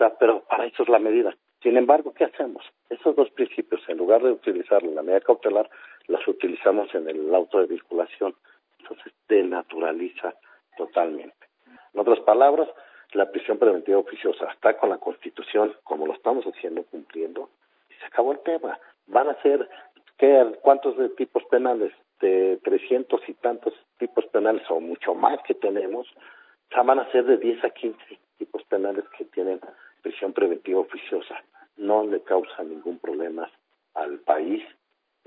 [0.00, 1.36] O sea, pero para eso es la medida.
[1.62, 2.64] Sin embargo, ¿qué hacemos?
[2.88, 5.68] Esos dos principios, en lugar de utilizar la medida cautelar,
[6.06, 8.34] las utilizamos en el auto de vinculación.
[8.78, 10.34] Entonces, denaturaliza
[10.78, 11.48] totalmente.
[11.92, 12.66] En otras palabras,
[13.12, 17.50] la prisión preventiva oficiosa está con la Constitución, como lo estamos haciendo, cumpliendo,
[17.90, 18.78] y se acabó el tema.
[19.06, 19.68] Van a ser
[20.16, 21.92] ¿Qué, ¿Cuántos tipos penales?
[22.20, 26.06] De 300 y tantos tipos penales o mucho más que tenemos,
[26.74, 27.98] ya van a ser de 10 a 15
[28.38, 29.60] tipos penales que tienen
[30.00, 31.42] prisión preventiva oficiosa.
[31.76, 33.50] No le causa ningún problema
[33.94, 34.62] al país,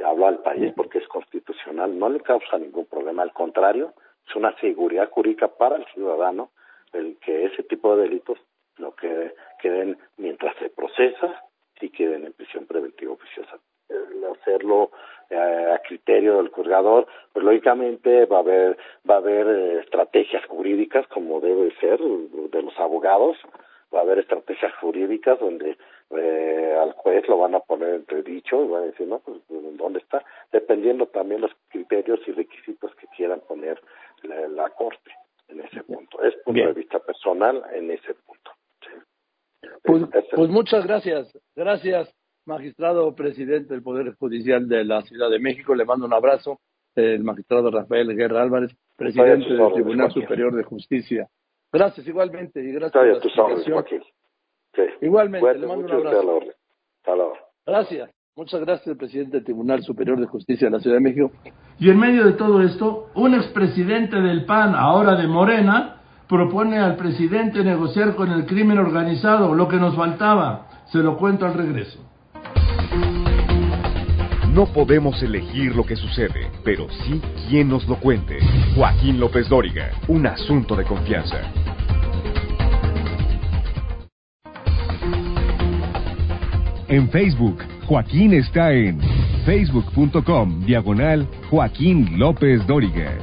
[0.03, 3.93] hablo al país porque es constitucional, no le causa ningún problema, al contrario,
[4.27, 6.51] es una seguridad jurídica para el ciudadano
[6.93, 8.37] el que ese tipo de delitos
[8.77, 11.43] no quede, queden mientras se procesa
[11.81, 13.59] y queden en prisión preventiva oficiosa
[14.31, 14.91] hacerlo
[15.29, 18.77] eh, a criterio del juzgador, pues lógicamente va a haber
[19.09, 23.37] va a haber eh, estrategias jurídicas como debe ser de los abogados,
[23.93, 25.77] va a haber estrategias jurídicas donde
[26.11, 29.99] eh, al juez lo van a poner entredicho y va a decir, no, pues ¿dónde
[29.99, 30.23] está?
[30.51, 33.81] Dependiendo también los criterios y requisitos que quieran poner
[34.23, 35.11] la, la Corte
[35.47, 36.21] en ese punto.
[36.23, 36.67] Es punto Bien.
[36.67, 38.51] de vista personal en ese punto.
[38.81, 39.67] Sí.
[39.83, 40.03] Pues,
[40.35, 41.31] pues muchas gracias.
[41.55, 42.13] Gracias
[42.45, 45.75] magistrado presidente del Poder Judicial de la Ciudad de México.
[45.75, 46.59] Le mando un abrazo.
[46.95, 51.27] El magistrado Rafael Guerra Álvarez, presidente del Tribunal Superior de Justicia.
[51.73, 54.03] Gracias igualmente y gracias por la explicación.
[54.75, 54.81] Sí.
[55.01, 56.39] Igualmente, bueno, le mando un abrazo.
[56.99, 57.33] Hasta luego.
[57.65, 58.11] Gracias.
[58.35, 61.31] Muchas gracias, presidente del Tribunal Superior de Justicia de la Ciudad de México.
[61.79, 66.95] Y en medio de todo esto, un expresidente del PAN, ahora de Morena, propone al
[66.95, 70.67] presidente negociar con el crimen organizado, lo que nos faltaba.
[70.91, 71.99] Se lo cuento al regreso.
[74.53, 78.37] No podemos elegir lo que sucede, pero sí quien nos lo cuente.
[78.75, 81.51] Joaquín López Dóriga, un asunto de confianza.
[86.93, 88.99] En Facebook, Joaquín está en
[89.47, 93.17] facebook.com diagonal Joaquín López Dóriga.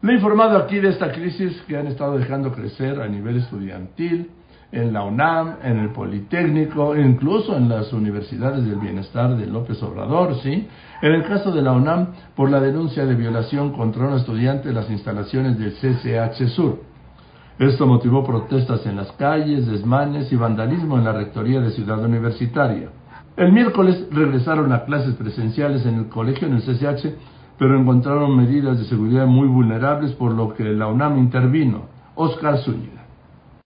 [0.00, 4.30] Me he informado aquí de esta crisis que han estado dejando crecer a nivel estudiantil,
[4.70, 10.36] en la UNAM, en el Politécnico, incluso en las universidades del bienestar de López Obrador,
[10.40, 10.68] ¿sí?
[11.02, 14.74] En el caso de la UNAM, por la denuncia de violación contra un estudiante de
[14.74, 16.78] las instalaciones del CCH Sur.
[17.58, 22.90] Esto motivó protestas en las calles, desmanes y vandalismo en la rectoría de Ciudad Universitaria.
[23.36, 27.16] El miércoles regresaron a clases presenciales en el colegio en el CCH
[27.58, 31.86] pero encontraron medidas de seguridad muy vulnerables por lo que la UNAM intervino.
[32.14, 32.95] Oscar Zúñiga.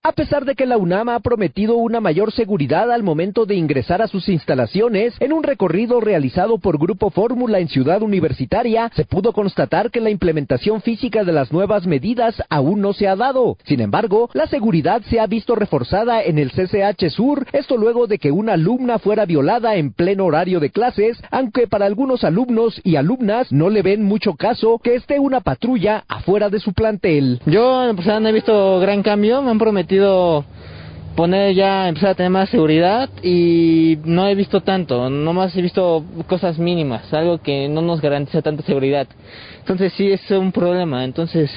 [0.02, 4.00] A pesar de que la UNAM ha prometido una mayor seguridad al momento de ingresar
[4.00, 9.34] a sus instalaciones, en un recorrido realizado por Grupo Fórmula en Ciudad Universitaria, se pudo
[9.34, 13.58] constatar que la implementación física de las nuevas medidas aún no se ha dado.
[13.64, 18.16] Sin embargo, la seguridad se ha visto reforzada en el CCH Sur, esto luego de
[18.16, 22.96] que una alumna fuera violada en pleno horario de clases, aunque para algunos alumnos y
[22.96, 27.42] alumnas no le ven mucho caso que esté una patrulla afuera de su plantel.
[27.44, 29.89] Yo en no he visto gran cambio, me han prometido
[31.16, 36.04] poner ya, empezar a tener más seguridad y no he visto tanto, nomás he visto
[36.26, 39.06] cosas mínimas, algo que no nos garantiza tanta seguridad.
[39.58, 41.50] Entonces sí es un problema, entonces...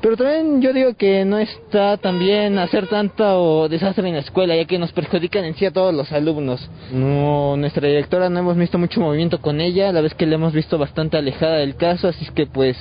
[0.00, 4.54] Pero también yo digo que no está tan bien hacer tanto desastre en la escuela,
[4.54, 6.68] ya que nos perjudican en sí a todos los alumnos.
[6.92, 10.52] No, nuestra directora no hemos visto mucho movimiento con ella, la vez que la hemos
[10.52, 12.76] visto bastante alejada del caso, así que pues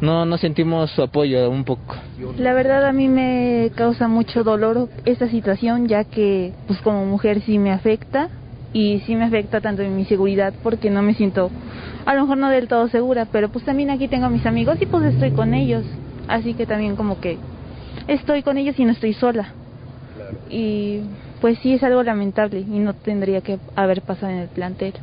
[0.00, 1.96] no, no sentimos su apoyo un poco.
[2.38, 7.40] La verdad a mí me causa mucho dolor esta situación ya que pues como mujer
[7.42, 8.28] sí me afecta
[8.72, 11.50] y sí me afecta tanto en mi seguridad porque no me siento
[12.06, 14.78] a lo mejor no del todo segura, pero pues también aquí tengo a mis amigos
[14.80, 15.84] y pues estoy con ellos,
[16.28, 17.36] así que también como que
[18.06, 19.54] estoy con ellos y no estoy sola.
[20.48, 21.00] Y
[21.40, 24.94] pues sí es algo lamentable y no tendría que haber pasado en el plantel.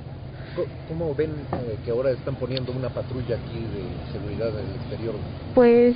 [0.88, 5.16] ¿Cómo ven eh, que ahora están poniendo una patrulla aquí de seguridad en el exterior?
[5.56, 5.96] Pues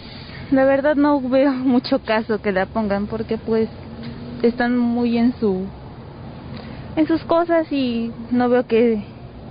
[0.51, 3.69] la verdad no veo mucho caso que la pongan porque pues
[4.41, 5.67] están muy en su
[6.95, 9.03] en sus cosas y no veo que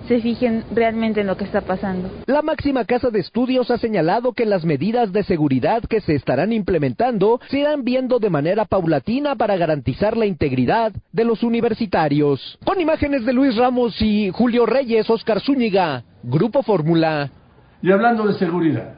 [0.09, 2.11] se fijen realmente en lo que está pasando.
[2.27, 6.53] La máxima casa de estudios ha señalado que las medidas de seguridad que se estarán
[6.53, 12.59] implementando se irán viendo de manera paulatina para garantizar la integridad de los universitarios.
[12.65, 17.31] Con imágenes de Luis Ramos y Julio Reyes, Oscar Zúñiga, Grupo Fórmula.
[17.83, 18.95] Y hablando de seguridad,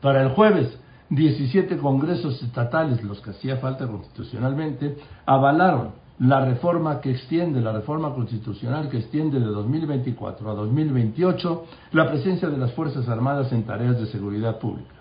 [0.00, 0.78] para el jueves
[1.10, 4.96] 17 congresos estatales, los que hacía falta constitucionalmente,
[5.26, 12.08] avalaron la reforma que extiende, la reforma constitucional que extiende de 2024 a 2028 la
[12.08, 14.94] presencia de las Fuerzas Armadas en tareas de seguridad pública.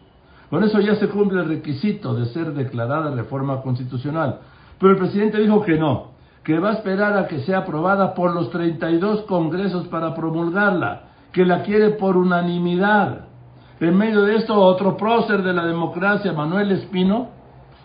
[0.50, 4.39] Con eso ya se cumple el requisito de ser declarada reforma constitucional.
[4.80, 6.12] Pero el presidente dijo que no,
[6.43, 11.45] que va a esperar a que sea aprobada por los 32 congresos para promulgarla, que
[11.45, 13.26] la quiere por unanimidad.
[13.80, 17.30] En medio de esto, otro prócer de la democracia, Manuel Espino,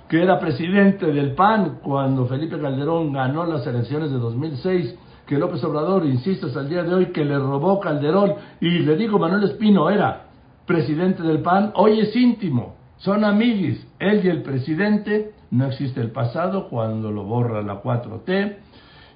[0.08, 4.94] que era presidente del PAN cuando Felipe Calderón ganó las elecciones de 2006,
[5.26, 8.96] que López Obrador insiste hasta el día de hoy que le robó Calderón, y le
[8.96, 10.26] digo, Manuel Espino era
[10.64, 16.12] presidente del PAN, hoy es íntimo, son amiguis, él y el presidente, no existe el
[16.12, 18.56] pasado cuando lo borra la 4T,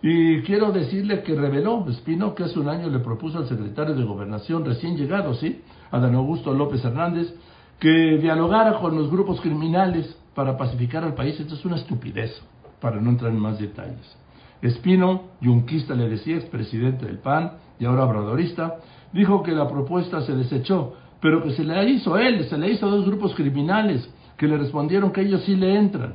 [0.03, 4.05] y quiero decirle que reveló Espino que hace un año le propuso al secretario de
[4.05, 5.63] Gobernación recién llegado, ¿sí?
[5.91, 7.35] Adán Augusto López Hernández,
[7.79, 11.39] que dialogara con los grupos criminales para pacificar al país.
[11.39, 12.41] Esto es una estupidez,
[12.81, 14.17] para no entrar en más detalles.
[14.63, 18.77] Espino, yunquista le decía, expresidente del PAN y ahora obradorista,
[19.13, 22.87] dijo que la propuesta se desechó, pero que se le hizo él, se le hizo
[22.87, 26.15] a dos grupos criminales que le respondieron que ellos sí le entran.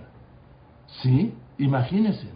[1.01, 2.27] Sí, imagínense,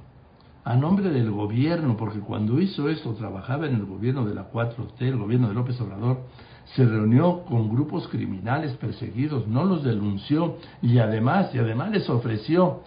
[0.64, 5.02] a nombre del gobierno, porque cuando hizo eso trabajaba en el gobierno de la 4T,
[5.02, 6.26] el gobierno de López Obrador,
[6.76, 12.82] se reunió con grupos criminales perseguidos, no los denunció y además, y además les ofreció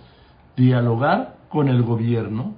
[0.56, 2.54] dialogar con el gobierno.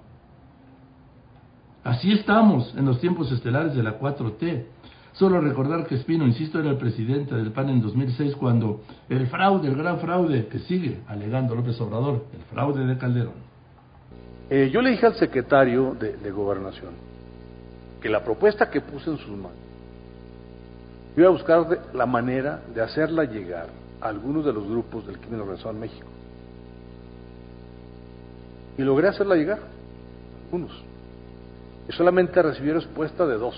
[1.82, 4.64] Así estamos en los tiempos estelares de la 4T.
[5.12, 9.68] Solo recordar que Espino, insisto, era el presidente del PAN en 2006 cuando el fraude,
[9.68, 13.44] el gran fraude que sigue alegando López Obrador, el fraude de Calderón.
[14.50, 16.92] Eh, yo le dije al secretario de, de Gobernación
[18.02, 19.64] que la propuesta que puse en sus manos
[21.16, 23.68] Iba a buscar la manera de hacerla llegar
[24.00, 26.09] a algunos de los grupos del crimen organizado en México.
[28.77, 29.61] Y logré hacerla llegar,
[30.44, 30.72] algunos.
[31.88, 33.55] Y solamente recibí respuesta de dos.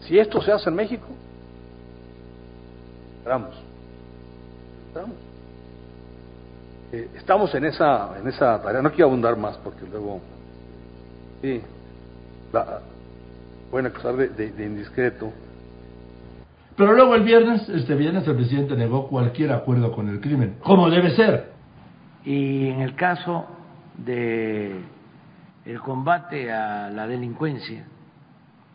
[0.00, 1.06] Si esto se hace en México,
[3.18, 3.54] entramos.
[4.88, 5.16] Entramos.
[6.92, 8.82] Eh, estamos en esa, en esa tarea.
[8.82, 10.20] No quiero abundar más porque luego.
[11.40, 11.60] Sí.
[12.52, 12.80] La,
[13.70, 15.30] pueden acusar de indiscreto
[16.76, 20.90] pero luego el viernes, este viernes el presidente negó cualquier acuerdo con el crimen, como
[20.90, 21.52] debe ser.
[22.24, 23.46] Y en el caso
[23.96, 24.82] de
[25.64, 27.86] el combate a la delincuencia,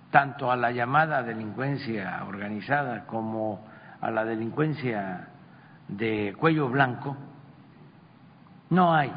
[0.10, 3.66] tanto a la llamada delincuencia organizada como
[4.02, 5.30] a la delincuencia
[5.88, 7.16] de cuello blanco,
[8.72, 9.12] no hay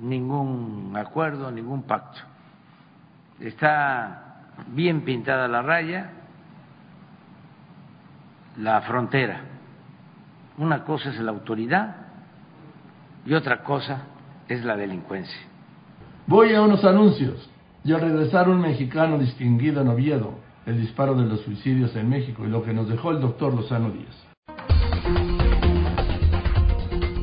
[0.00, 2.18] ningún acuerdo, ningún pacto.
[3.40, 6.10] Está bien pintada la raya,
[8.58, 9.40] la frontera.
[10.58, 11.96] Una cosa es la autoridad
[13.24, 14.02] y otra cosa
[14.48, 15.40] es la delincuencia.
[16.26, 17.50] Voy a unos anuncios.
[17.84, 20.34] Y al regresar un mexicano distinguido en Oviedo,
[20.66, 23.90] el disparo de los suicidios en México y lo que nos dejó el doctor Lozano
[23.90, 24.26] Díaz.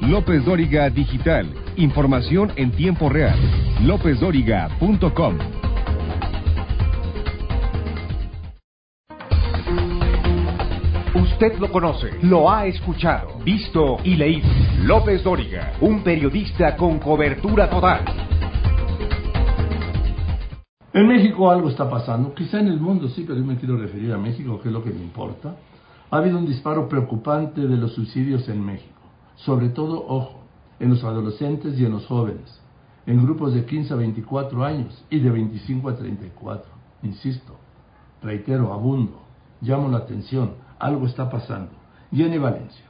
[0.02, 1.48] López Dóriga Digital.
[1.76, 3.39] Información en tiempo real.
[3.82, 5.38] LópezDóriga.com.
[11.15, 14.49] Usted lo conoce, lo ha escuchado, visto y leído.
[14.82, 18.04] López Dóriga, un periodista con cobertura total.
[20.91, 24.12] En México algo está pasando, quizá en el mundo sí, pero yo me quiero referir
[24.12, 25.56] a México, que es lo que me importa.
[26.10, 28.99] Ha habido un disparo preocupante de los suicidios en México,
[29.36, 30.39] sobre todo, ojo,
[30.80, 32.60] en los adolescentes y en los jóvenes,
[33.06, 36.71] en grupos de 15 a 24 años y de 25 a 34.
[37.04, 37.56] Insisto,
[38.23, 39.21] reitero, abundo,
[39.62, 41.72] llamo la atención, algo está pasando.
[42.12, 42.84] Jenny Valencia.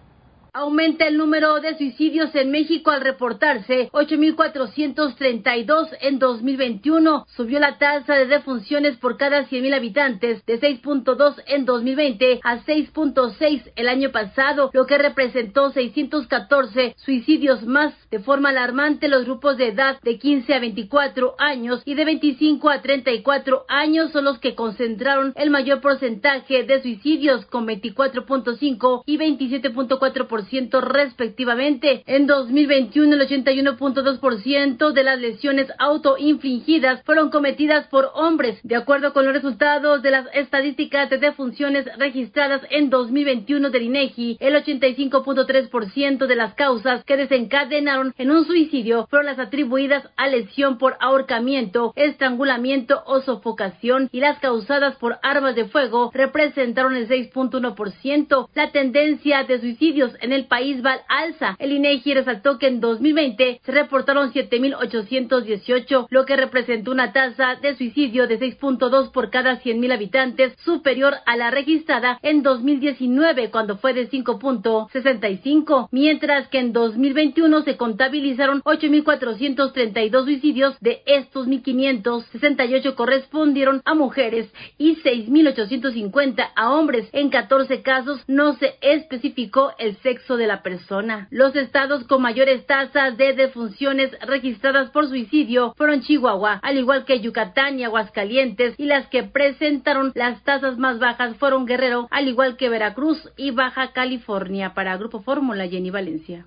[0.56, 7.26] Aumenta el número de suicidios en México al reportarse 8.432 en 2021.
[7.36, 13.72] Subió la tasa de defunciones por cada 100.000 habitantes de 6.2 en 2020 a 6.6
[13.76, 17.96] el año pasado, lo que representó 614 suicidios más.
[18.12, 22.70] De forma alarmante, los grupos de edad de 15 a 24 años y de 25
[22.70, 29.18] a 34 años son los que concentraron el mayor porcentaje de suicidios con 24.5 y
[29.18, 30.43] 27.4%
[30.82, 32.04] respectivamente.
[32.06, 39.26] En 2021 el 81.2% de las lesiones autoinfligidas fueron cometidas por hombres, de acuerdo con
[39.26, 44.38] los resultados de las estadísticas de defunciones registradas en 2021 del INEGI.
[44.40, 50.78] El 85.3% de las causas que desencadenaron en un suicidio fueron las atribuidas a lesión
[50.78, 58.50] por ahorcamiento, estrangulamiento o sofocación y las causadas por armas de fuego representaron el 6.1%.
[58.54, 61.56] La tendencia de suicidios en el país va al alza.
[61.60, 67.76] El INEGI resaltó que en 2020 se reportaron 7.818, lo que representó una tasa de
[67.76, 73.93] suicidio de 6.2 por cada 100.000 habitantes, superior a la registrada en 2019, cuando fue
[73.93, 83.93] de 5.65, mientras que en 2021 se contabilizaron 8.432 suicidios, de estos 1.568 correspondieron a
[83.93, 87.08] mujeres y 6.850 a hombres.
[87.12, 91.28] En 14 casos no se especificó el sexo de la persona.
[91.32, 97.20] Los estados con mayores tasas de defunciones registradas por suicidio fueron Chihuahua, al igual que
[97.20, 102.56] Yucatán y Aguascalientes, y las que presentaron las tasas más bajas fueron Guerrero, al igual
[102.56, 104.74] que Veracruz y Baja California.
[104.74, 106.46] Para Grupo Fórmula, Jenny Valencia.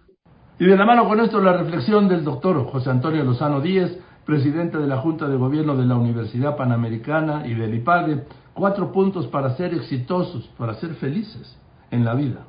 [0.59, 4.79] Y de la mano con esto la reflexión del doctor José Antonio Lozano Díez, presidente
[4.79, 9.55] de la Junta de Gobierno de la Universidad Panamericana y del IPADE, cuatro puntos para
[9.57, 11.59] ser exitosos, para ser felices
[11.91, 12.47] en la vida.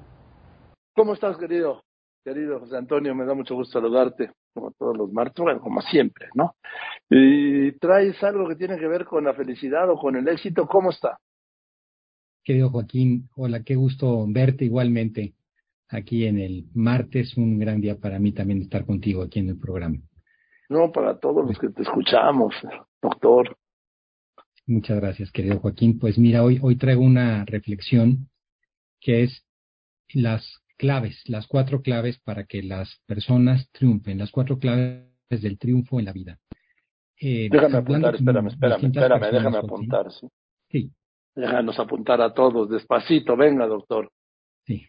[0.98, 1.84] ¿Cómo estás, querido?
[2.26, 6.28] Querido José Antonio, me da mucho gusto saludarte, como todos los martes, bueno, como siempre,
[6.34, 6.56] ¿no?
[7.08, 10.90] Y traes algo que tiene que ver con la felicidad o con el éxito, ¿cómo
[10.90, 11.20] está?
[12.44, 15.36] Querido Joaquín, hola, qué gusto verte igualmente
[15.88, 19.60] aquí en el martes, un gran día para mí también estar contigo aquí en el
[19.60, 19.98] programa.
[20.68, 22.56] No, para todos los que te escuchamos,
[23.04, 23.56] doctor.
[24.66, 26.00] Muchas gracias, querido Joaquín.
[26.00, 28.32] Pues mira, hoy, hoy traigo una reflexión
[29.00, 29.46] que es
[30.16, 36.00] las claves, las cuatro claves para que las personas triunfen, las cuatro claves del triunfo
[36.00, 36.40] en la vida.
[37.20, 40.28] Eh, déjame apuntar, espérame, espérame, espérame, déjame apuntar, sí.
[40.70, 40.92] Sí.
[41.36, 44.12] Déjanos apuntar a todos, despacito, venga, doctor.
[44.66, 44.86] Sí.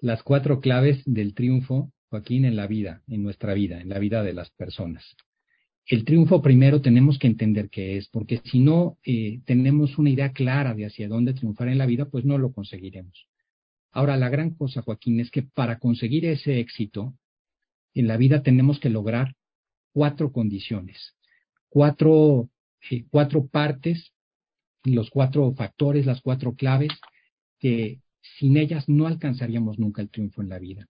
[0.00, 4.22] Las cuatro claves del triunfo, Joaquín, en la vida, en nuestra vida, en la vida
[4.22, 5.16] de las personas.
[5.86, 10.32] El triunfo primero tenemos que entender qué es, porque si no eh, tenemos una idea
[10.32, 13.28] clara de hacia dónde triunfar en la vida, pues no lo conseguiremos.
[13.92, 17.14] Ahora, la gran cosa, Joaquín, es que para conseguir ese éxito
[17.94, 19.34] en la vida tenemos que lograr
[19.92, 21.14] cuatro condiciones,
[21.68, 22.50] cuatro,
[22.90, 24.12] eh, cuatro partes,
[24.84, 26.92] los cuatro factores, las cuatro claves,
[27.58, 28.00] que
[28.38, 30.86] sin ellas no alcanzaríamos nunca el triunfo en la vida.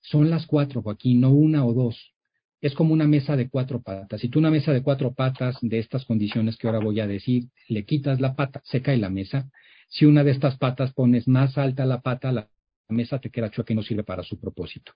[0.00, 2.14] Son las cuatro, Joaquín, no una o dos.
[2.60, 4.20] Es como una mesa de cuatro patas.
[4.20, 7.48] Si tú una mesa de cuatro patas de estas condiciones que ahora voy a decir,
[7.68, 9.50] le quitas la pata, se cae la mesa.
[9.94, 12.48] Si una de estas patas pones más alta la pata, la
[12.88, 14.92] mesa te queda chueca y no sirve para su propósito.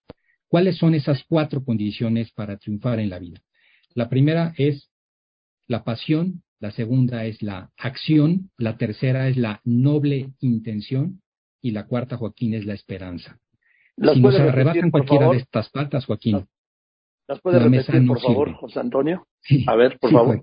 [0.49, 3.40] ¿Cuáles son esas cuatro condiciones para triunfar en la vida?
[3.94, 4.90] La primera es
[5.68, 11.22] la pasión, la segunda es la acción, la tercera es la noble intención
[11.62, 13.38] y la cuarta, Joaquín, es la esperanza.
[13.96, 16.44] Si nos arrebatan cualquiera de estas patas, Joaquín.
[17.28, 19.28] ¿Las puede repetir, por favor, José Antonio?
[19.68, 20.42] A ver, por favor.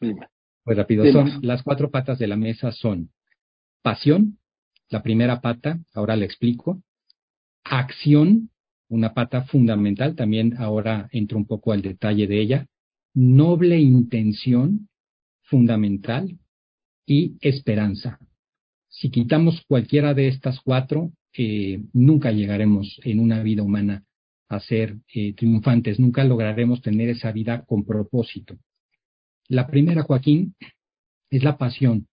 [0.00, 0.26] Dime.
[0.64, 3.10] Pues rápido, son las cuatro patas de la mesa son
[3.84, 4.38] pasión,
[4.88, 6.82] La primera pata, ahora le explico.
[7.64, 8.50] Acción,
[8.88, 12.66] una pata fundamental, también ahora entro un poco al detalle de ella.
[13.14, 14.88] Noble intención,
[15.42, 16.38] fundamental.
[17.06, 18.18] Y esperanza.
[18.88, 24.04] Si quitamos cualquiera de estas cuatro, eh, nunca llegaremos en una vida humana
[24.48, 28.56] a ser eh, triunfantes, nunca lograremos tener esa vida con propósito.
[29.48, 30.54] La primera, Joaquín,
[31.30, 32.06] es la pasión.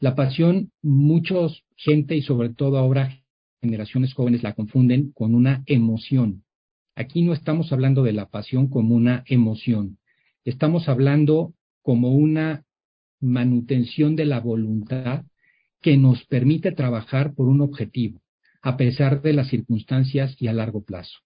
[0.00, 3.18] La pasión, muchos gente y sobre todo ahora
[3.60, 6.44] generaciones jóvenes la confunden con una emoción.
[6.94, 9.98] Aquí no estamos hablando de la pasión como una emoción,
[10.44, 12.64] estamos hablando como una
[13.20, 15.24] manutención de la voluntad
[15.80, 18.20] que nos permite trabajar por un objetivo,
[18.62, 21.18] a pesar de las circunstancias y a largo plazo.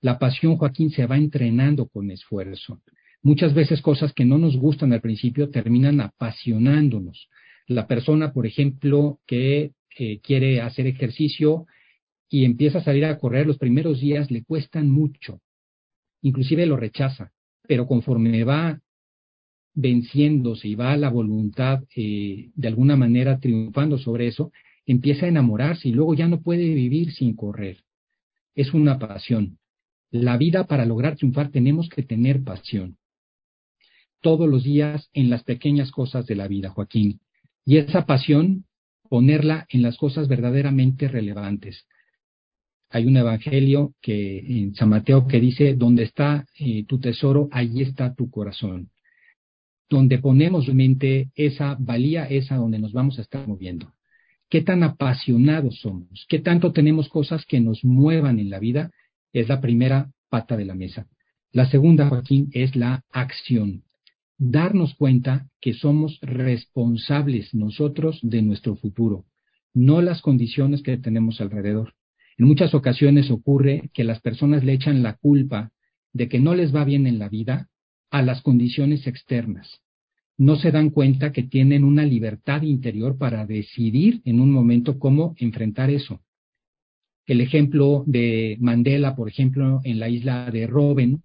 [0.00, 2.80] La pasión, Joaquín, se va entrenando con esfuerzo.
[3.22, 7.28] Muchas veces cosas que no nos gustan al principio terminan apasionándonos.
[7.68, 11.66] La persona, por ejemplo, que eh, quiere hacer ejercicio
[12.30, 15.40] y empieza a salir a correr, los primeros días le cuestan mucho.
[16.22, 17.30] Inclusive lo rechaza,
[17.66, 18.80] pero conforme va
[19.74, 24.50] venciéndose y va la voluntad eh, de alguna manera triunfando sobre eso,
[24.86, 27.84] empieza a enamorarse y luego ya no puede vivir sin correr.
[28.54, 29.58] Es una pasión.
[30.10, 32.96] La vida para lograr triunfar tenemos que tener pasión
[34.20, 37.20] todos los días en las pequeñas cosas de la vida, Joaquín.
[37.68, 38.64] Y esa pasión,
[39.10, 41.86] ponerla en las cosas verdaderamente relevantes.
[42.88, 47.82] Hay un evangelio que en San Mateo que dice, donde está eh, tu tesoro, allí
[47.82, 48.88] está tu corazón.
[49.90, 53.92] Donde ponemos mente, esa valía esa donde nos vamos a estar moviendo.
[54.48, 56.24] ¿Qué tan apasionados somos?
[56.26, 58.90] ¿Qué tanto tenemos cosas que nos muevan en la vida?
[59.34, 61.06] Es la primera pata de la mesa.
[61.52, 63.82] La segunda, Joaquín, es la acción
[64.38, 69.26] darnos cuenta que somos responsables nosotros de nuestro futuro,
[69.74, 71.94] no las condiciones que tenemos alrededor.
[72.38, 75.72] En muchas ocasiones ocurre que las personas le echan la culpa
[76.12, 77.68] de que no les va bien en la vida
[78.10, 79.82] a las condiciones externas.
[80.36, 85.34] No se dan cuenta que tienen una libertad interior para decidir en un momento cómo
[85.38, 86.20] enfrentar eso.
[87.26, 91.22] El ejemplo de Mandela, por ejemplo, en la isla de Robben,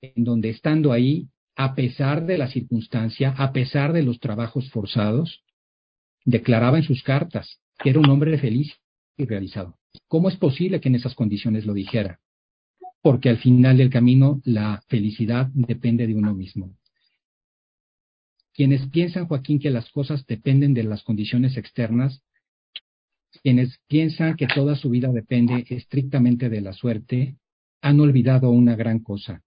[0.00, 5.42] en donde estando ahí a pesar de la circunstancia, a pesar de los trabajos forzados,
[6.24, 8.74] declaraba en sus cartas que era un hombre feliz
[9.16, 9.78] y realizado.
[10.06, 12.20] ¿Cómo es posible que en esas condiciones lo dijera?
[13.00, 16.76] Porque al final del camino la felicidad depende de uno mismo.
[18.52, 22.22] Quienes piensan, Joaquín, que las cosas dependen de las condiciones externas,
[23.42, 27.36] quienes piensan que toda su vida depende estrictamente de la suerte,
[27.82, 29.42] han olvidado una gran cosa,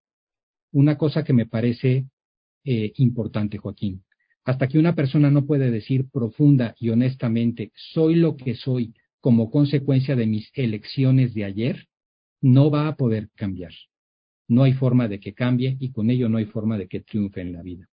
[0.71, 2.05] una cosa que me parece
[2.63, 4.03] eh, importante, Joaquín.
[4.45, 9.51] Hasta que una persona no puede decir profunda y honestamente, soy lo que soy como
[9.51, 11.87] consecuencia de mis elecciones de ayer,
[12.41, 13.73] no va a poder cambiar.
[14.47, 17.41] No hay forma de que cambie y con ello no hay forma de que triunfe
[17.41, 17.89] en la vida.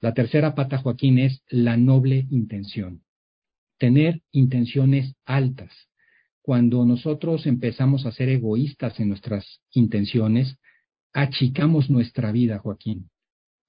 [0.00, 3.04] La tercera pata, Joaquín, es la noble intención.
[3.78, 5.72] Tener intenciones altas.
[6.42, 10.58] Cuando nosotros empezamos a ser egoístas en nuestras intenciones,
[11.12, 13.08] achicamos nuestra vida, Joaquín.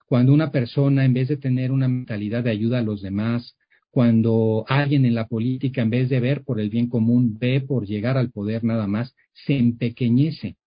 [0.06, 3.56] Cuando una persona, en vez de tener una mentalidad de ayuda a los demás,
[3.90, 7.86] cuando alguien en la política, en vez de ver por el bien común, ve por
[7.86, 10.58] llegar al poder nada más, se empequeñece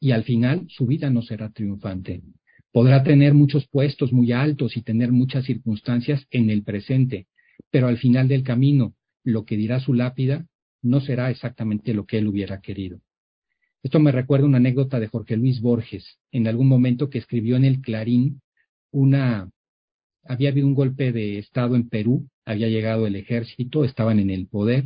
[0.00, 2.22] y al final su vida no será triunfante.
[2.72, 7.26] Podrá tener muchos puestos muy altos y tener muchas circunstancias en el presente,
[7.70, 8.94] pero al final del camino,
[9.24, 10.46] lo que dirá su lápida
[10.82, 13.00] no será exactamente lo que él hubiera querido.
[13.82, 17.64] Esto me recuerda una anécdota de Jorge Luis Borges, en algún momento que escribió en
[17.64, 18.40] el Clarín
[18.90, 19.50] una...
[20.24, 24.46] Había habido un golpe de Estado en Perú, había llegado el ejército, estaban en el
[24.46, 24.84] poder,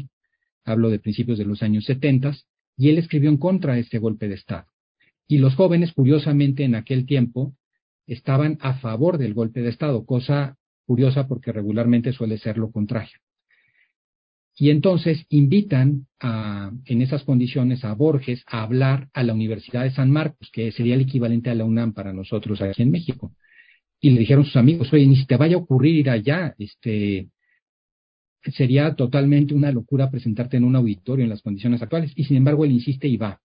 [0.65, 2.37] hablo de principios de los años 70,
[2.77, 4.67] y él escribió en contra de este golpe de Estado.
[5.27, 7.55] Y los jóvenes, curiosamente, en aquel tiempo,
[8.07, 13.19] estaban a favor del golpe de Estado, cosa curiosa porque regularmente suele ser lo contrario.
[14.55, 19.93] Y entonces invitan a, en esas condiciones a Borges a hablar a la Universidad de
[19.93, 23.33] San Marcos, que sería el equivalente a la UNAM para nosotros aquí en México.
[24.01, 27.29] Y le dijeron sus amigos, oye, ni si te vaya a ocurrir ir allá, este,
[28.51, 32.13] sería totalmente una locura presentarte en un auditorio en las condiciones actuales.
[32.17, 33.41] Y sin embargo, él insiste y va.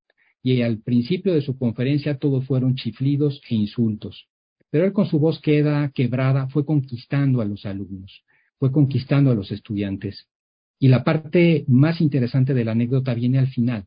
[0.42, 4.28] Y al principio de su conferencia todos fueron chiflidos e insultos.
[4.70, 8.24] Pero él con su voz queda quebrada fue conquistando a los alumnos,
[8.58, 10.28] fue conquistando a los estudiantes.
[10.78, 13.86] Y la parte más interesante de la anécdota viene al final.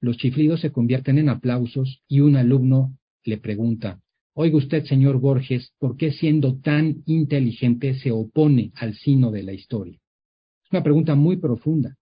[0.00, 4.00] Los chiflidos se convierten en aplausos y un alumno le pregunta,
[4.38, 9.54] Oiga usted, señor Borges, ¿por qué siendo tan inteligente se opone al sino de la
[9.54, 9.98] historia?
[10.62, 11.96] Es una pregunta muy profunda.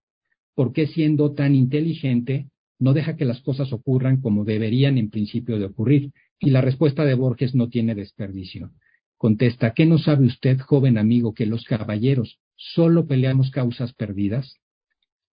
[0.53, 5.57] ¿Por qué siendo tan inteligente no deja que las cosas ocurran como deberían en principio
[5.57, 6.11] de ocurrir?
[6.37, 8.71] Y la respuesta de Borges no tiene desperdicio.
[9.15, 14.57] Contesta, ¿qué no sabe usted, joven amigo, que los caballeros solo peleamos causas perdidas?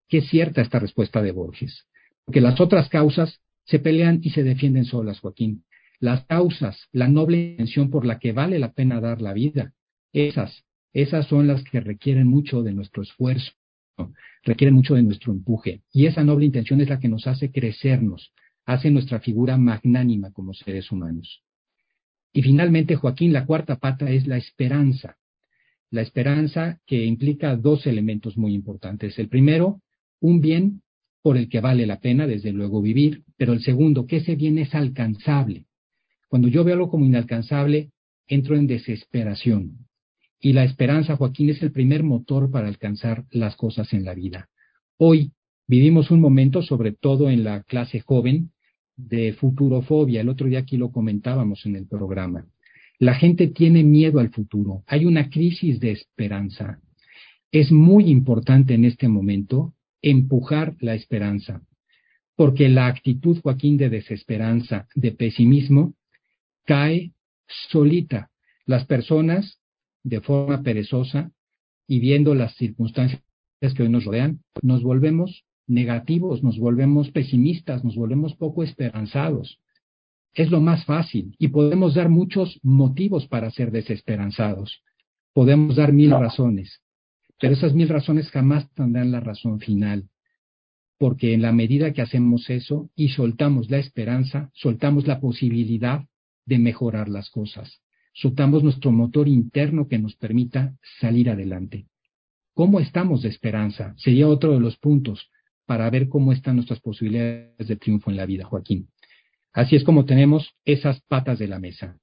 [0.07, 1.87] Qué cierta esta respuesta de Borges,
[2.25, 5.63] porque las otras causas se pelean y se defienden solas, Joaquín.
[5.99, 9.73] Las causas, la noble intención por la que vale la pena dar la vida,
[10.11, 13.53] esas, esas son las que requieren mucho de nuestro esfuerzo,
[14.43, 15.81] requieren mucho de nuestro empuje.
[15.91, 18.33] Y esa noble intención es la que nos hace crecernos,
[18.65, 21.41] hace nuestra figura magnánima como seres humanos.
[22.33, 25.17] Y finalmente, Joaquín, la cuarta pata es la esperanza.
[25.93, 29.19] La esperanza que implica dos elementos muy importantes.
[29.19, 29.79] El primero,
[30.19, 30.81] un bien
[31.21, 34.57] por el que vale la pena, desde luego, vivir, pero el segundo, que ese bien
[34.57, 35.67] es alcanzable.
[36.29, 37.91] Cuando yo veo algo como inalcanzable,
[38.25, 39.85] entro en desesperación.
[40.39, 44.49] Y la esperanza, Joaquín, es el primer motor para alcanzar las cosas en la vida.
[44.97, 45.31] Hoy
[45.67, 48.49] vivimos un momento, sobre todo en la clase joven,
[48.95, 50.21] de futurofobia.
[50.21, 52.47] El otro día aquí lo comentábamos en el programa.
[53.03, 54.85] La gente tiene miedo al futuro.
[54.87, 56.79] Hay una crisis de esperanza.
[57.51, 61.61] Es muy importante en este momento empujar la esperanza,
[62.37, 65.95] porque la actitud, Joaquín, de desesperanza, de pesimismo,
[66.63, 67.11] cae
[67.69, 68.31] solita.
[68.65, 69.59] Las personas,
[70.03, 71.29] de forma perezosa
[71.85, 73.21] y viendo las circunstancias
[73.75, 79.59] que hoy nos rodean, nos volvemos negativos, nos volvemos pesimistas, nos volvemos poco esperanzados.
[80.33, 84.81] Es lo más fácil y podemos dar muchos motivos para ser desesperanzados.
[85.33, 86.81] Podemos dar mil razones,
[87.39, 90.09] pero esas mil razones jamás tendrán la razón final,
[90.97, 96.05] porque en la medida que hacemos eso y soltamos la esperanza, soltamos la posibilidad
[96.45, 97.81] de mejorar las cosas,
[98.13, 101.87] soltamos nuestro motor interno que nos permita salir adelante.
[102.53, 103.95] ¿Cómo estamos de esperanza?
[103.97, 105.29] Sería otro de los puntos
[105.65, 108.89] para ver cómo están nuestras posibilidades de triunfo en la vida, Joaquín.
[109.53, 111.97] Así es como tenemos esas patas de la mesa.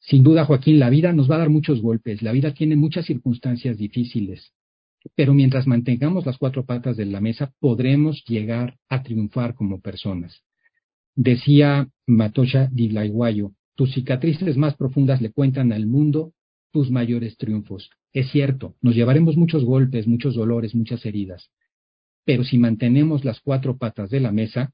[0.00, 3.06] Sin duda, Joaquín, la vida nos va a dar muchos golpes, la vida tiene muchas
[3.06, 4.52] circunstancias difíciles,
[5.14, 10.42] pero mientras mantengamos las cuatro patas de la mesa, podremos llegar a triunfar como personas.
[11.14, 16.32] Decía Matosha Dilaiwayo, tus cicatrices más profundas le cuentan al mundo
[16.72, 17.88] tus mayores triunfos.
[18.12, 21.50] Es cierto, nos llevaremos muchos golpes, muchos dolores, muchas heridas,
[22.24, 24.72] pero si mantenemos las cuatro patas de la mesa,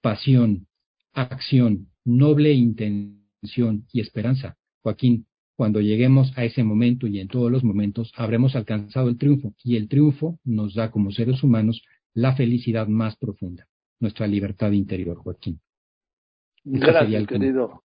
[0.00, 0.66] pasión,
[1.12, 7.62] acción, noble intención y esperanza, Joaquín, cuando lleguemos a ese momento y en todos los
[7.62, 11.82] momentos habremos alcanzado el triunfo y el triunfo nos da como seres humanos
[12.14, 13.66] la felicidad más profunda,
[14.00, 15.60] nuestra libertad interior, Joaquín.
[16.64, 17.82] Gracias, querido.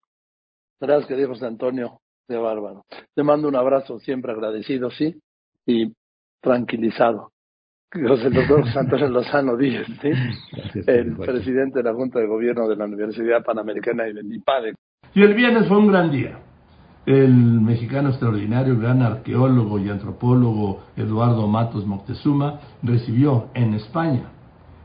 [0.80, 2.00] Gracias, querido José Antonio.
[2.28, 2.84] De bárbaro.
[3.14, 5.20] Te mando un abrazo siempre agradecido, sí,
[5.66, 5.92] y
[6.40, 7.32] tranquilizado.
[7.92, 10.10] José doctor Santos Lozano Díez, ¿sí?
[10.86, 14.74] el presidente de la Junta de Gobierno de la Universidad Panamericana y del IPADE.
[15.12, 16.38] Y el viernes fue un gran día.
[17.04, 24.30] El mexicano extraordinario, gran arqueólogo y antropólogo Eduardo Matos Moctezuma recibió en España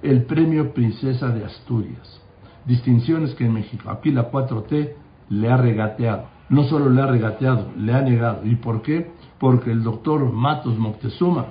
[0.01, 2.21] el premio Princesa de Asturias.
[2.65, 4.93] Distinciones que en México, aquí la 4T
[5.29, 6.25] le ha regateado.
[6.49, 8.41] No solo le ha regateado, le ha negado.
[8.45, 9.11] ¿Y por qué?
[9.39, 11.47] Porque el doctor Matos Moctezuma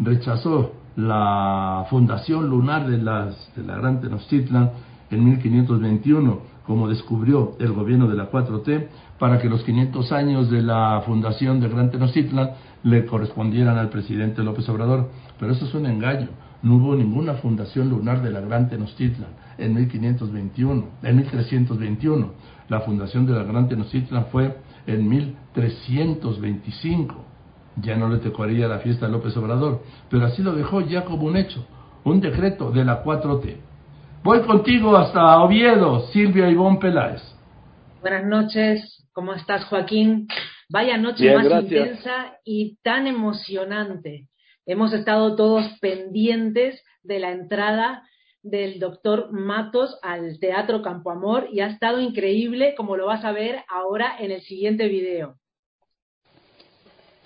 [0.00, 4.70] rechazó la fundación lunar de, las, de la Gran Tenochtitlan
[5.10, 8.88] en 1521, como descubrió el gobierno de la 4T,
[9.18, 12.50] para que los 500 años de la fundación del Gran Tenochtitlan
[12.82, 15.10] le correspondieran al presidente López Obrador.
[15.38, 16.28] Pero eso es un engaño.
[16.62, 19.28] No hubo ninguna fundación lunar de la Gran Tenochtitlan
[19.58, 22.30] en 1521, en 1321.
[22.68, 27.35] La fundación de la Gran Tenochtitlan fue en 1325
[27.82, 31.26] ya no le tocaría la fiesta a López Obrador, pero así lo dejó ya como
[31.26, 31.66] un hecho,
[32.04, 33.56] un decreto de la 4T.
[34.22, 37.22] Voy contigo hasta Oviedo, Silvia Ivón Peláez.
[38.00, 40.26] Buenas noches, ¿cómo estás Joaquín?
[40.68, 44.28] Vaya noche más intensa y tan emocionante.
[44.64, 48.02] Hemos estado todos pendientes de la entrada
[48.42, 53.32] del doctor Matos al Teatro Campo Amor y ha estado increíble como lo vas a
[53.32, 55.36] ver ahora en el siguiente video.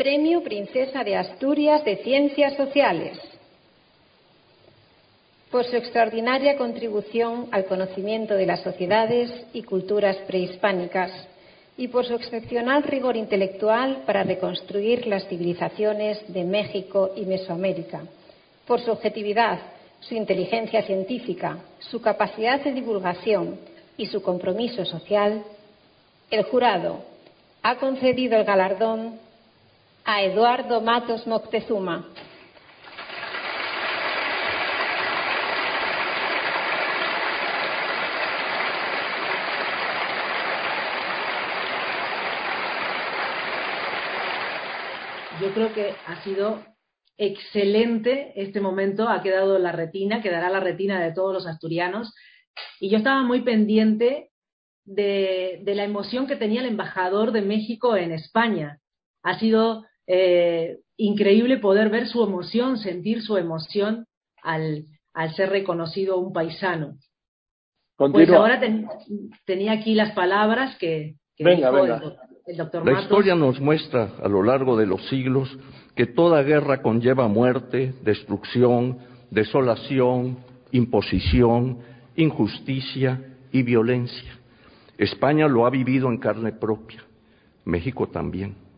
[0.00, 3.20] Premio Princesa de Asturias de Ciencias Sociales.
[5.50, 11.12] Por su extraordinaria contribución al conocimiento de las sociedades y culturas prehispánicas
[11.76, 18.00] y por su excepcional rigor intelectual para reconstruir las civilizaciones de México y Mesoamérica.
[18.66, 19.58] Por su objetividad,
[20.00, 23.60] su inteligencia científica, su capacidad de divulgación
[23.98, 25.42] y su compromiso social,
[26.30, 27.04] el jurado
[27.62, 29.28] ha concedido el galardón
[30.04, 32.08] a Eduardo Matos Moctezuma.
[45.40, 46.62] Yo creo que ha sido
[47.16, 52.14] excelente este momento, ha quedado la retina, quedará la retina de todos los asturianos.
[52.78, 54.30] Y yo estaba muy pendiente
[54.84, 58.80] de, de la emoción que tenía el embajador de México en España.
[59.22, 64.06] Ha sido eh, increíble poder ver su emoción, sentir su emoción
[64.42, 64.86] al,
[65.36, 66.96] ser reconocido un paisano.
[67.96, 68.60] Pues ahora
[69.46, 72.02] tenía aquí las palabras que, venga, venga.
[72.84, 75.56] La historia nos muestra a lo largo de los siglos
[75.94, 78.98] que toda guerra conlleva muerte, destrucción,
[79.30, 80.38] desolación,
[80.72, 81.78] imposición,
[82.16, 84.40] injusticia y violencia.
[84.98, 87.04] España lo ha vivido en carne propia,
[87.64, 88.69] México también.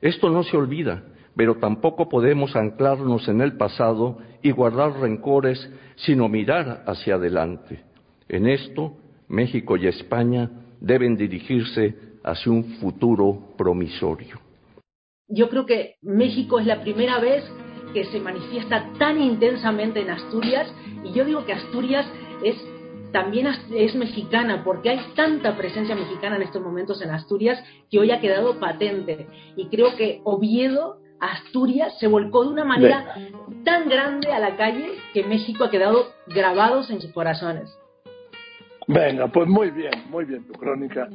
[0.00, 1.02] Esto no se olvida,
[1.36, 7.80] pero tampoco podemos anclarnos en el pasado y guardar rencores, sino mirar hacia adelante.
[8.28, 8.96] En esto,
[9.28, 14.40] México y España deben dirigirse hacia un futuro promisorio.
[15.28, 17.44] Yo creo que México es la primera vez
[17.92, 20.72] que se manifiesta tan intensamente en Asturias
[21.04, 22.06] y yo digo que Asturias
[22.42, 22.56] es
[23.12, 28.10] también es mexicana porque hay tanta presencia mexicana en estos momentos en Asturias que hoy
[28.10, 33.14] ha quedado patente y creo que Oviedo Asturias se volcó de una manera
[33.64, 37.76] tan grande a la calle que México ha quedado grabados en sus corazones.
[38.86, 41.08] Venga, pues muy bien, muy bien tu crónica,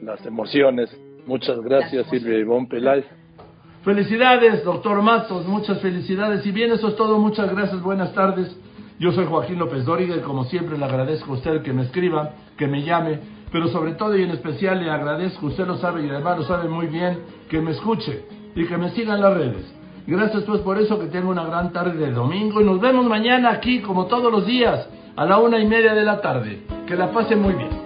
[0.00, 0.90] las emociones.
[1.26, 3.04] Muchas gracias, Silvia Ivonne Pelay.
[3.84, 6.44] Felicidades, doctor Matos, muchas felicidades.
[6.46, 8.56] Y bien, eso es todo, muchas gracias, buenas tardes.
[9.02, 12.34] Yo soy Joaquín López Dóriga y como siempre le agradezco a usted que me escriba,
[12.56, 13.18] que me llame,
[13.50, 16.68] pero sobre todo y en especial le agradezco, usted lo sabe y además lo sabe
[16.68, 17.18] muy bien,
[17.50, 18.24] que me escuche
[18.54, 19.74] y que me siga en las redes.
[20.06, 23.50] Gracias pues por eso, que tenga una gran tarde de domingo y nos vemos mañana
[23.50, 26.62] aquí como todos los días a la una y media de la tarde.
[26.86, 27.81] Que la pase muy bien.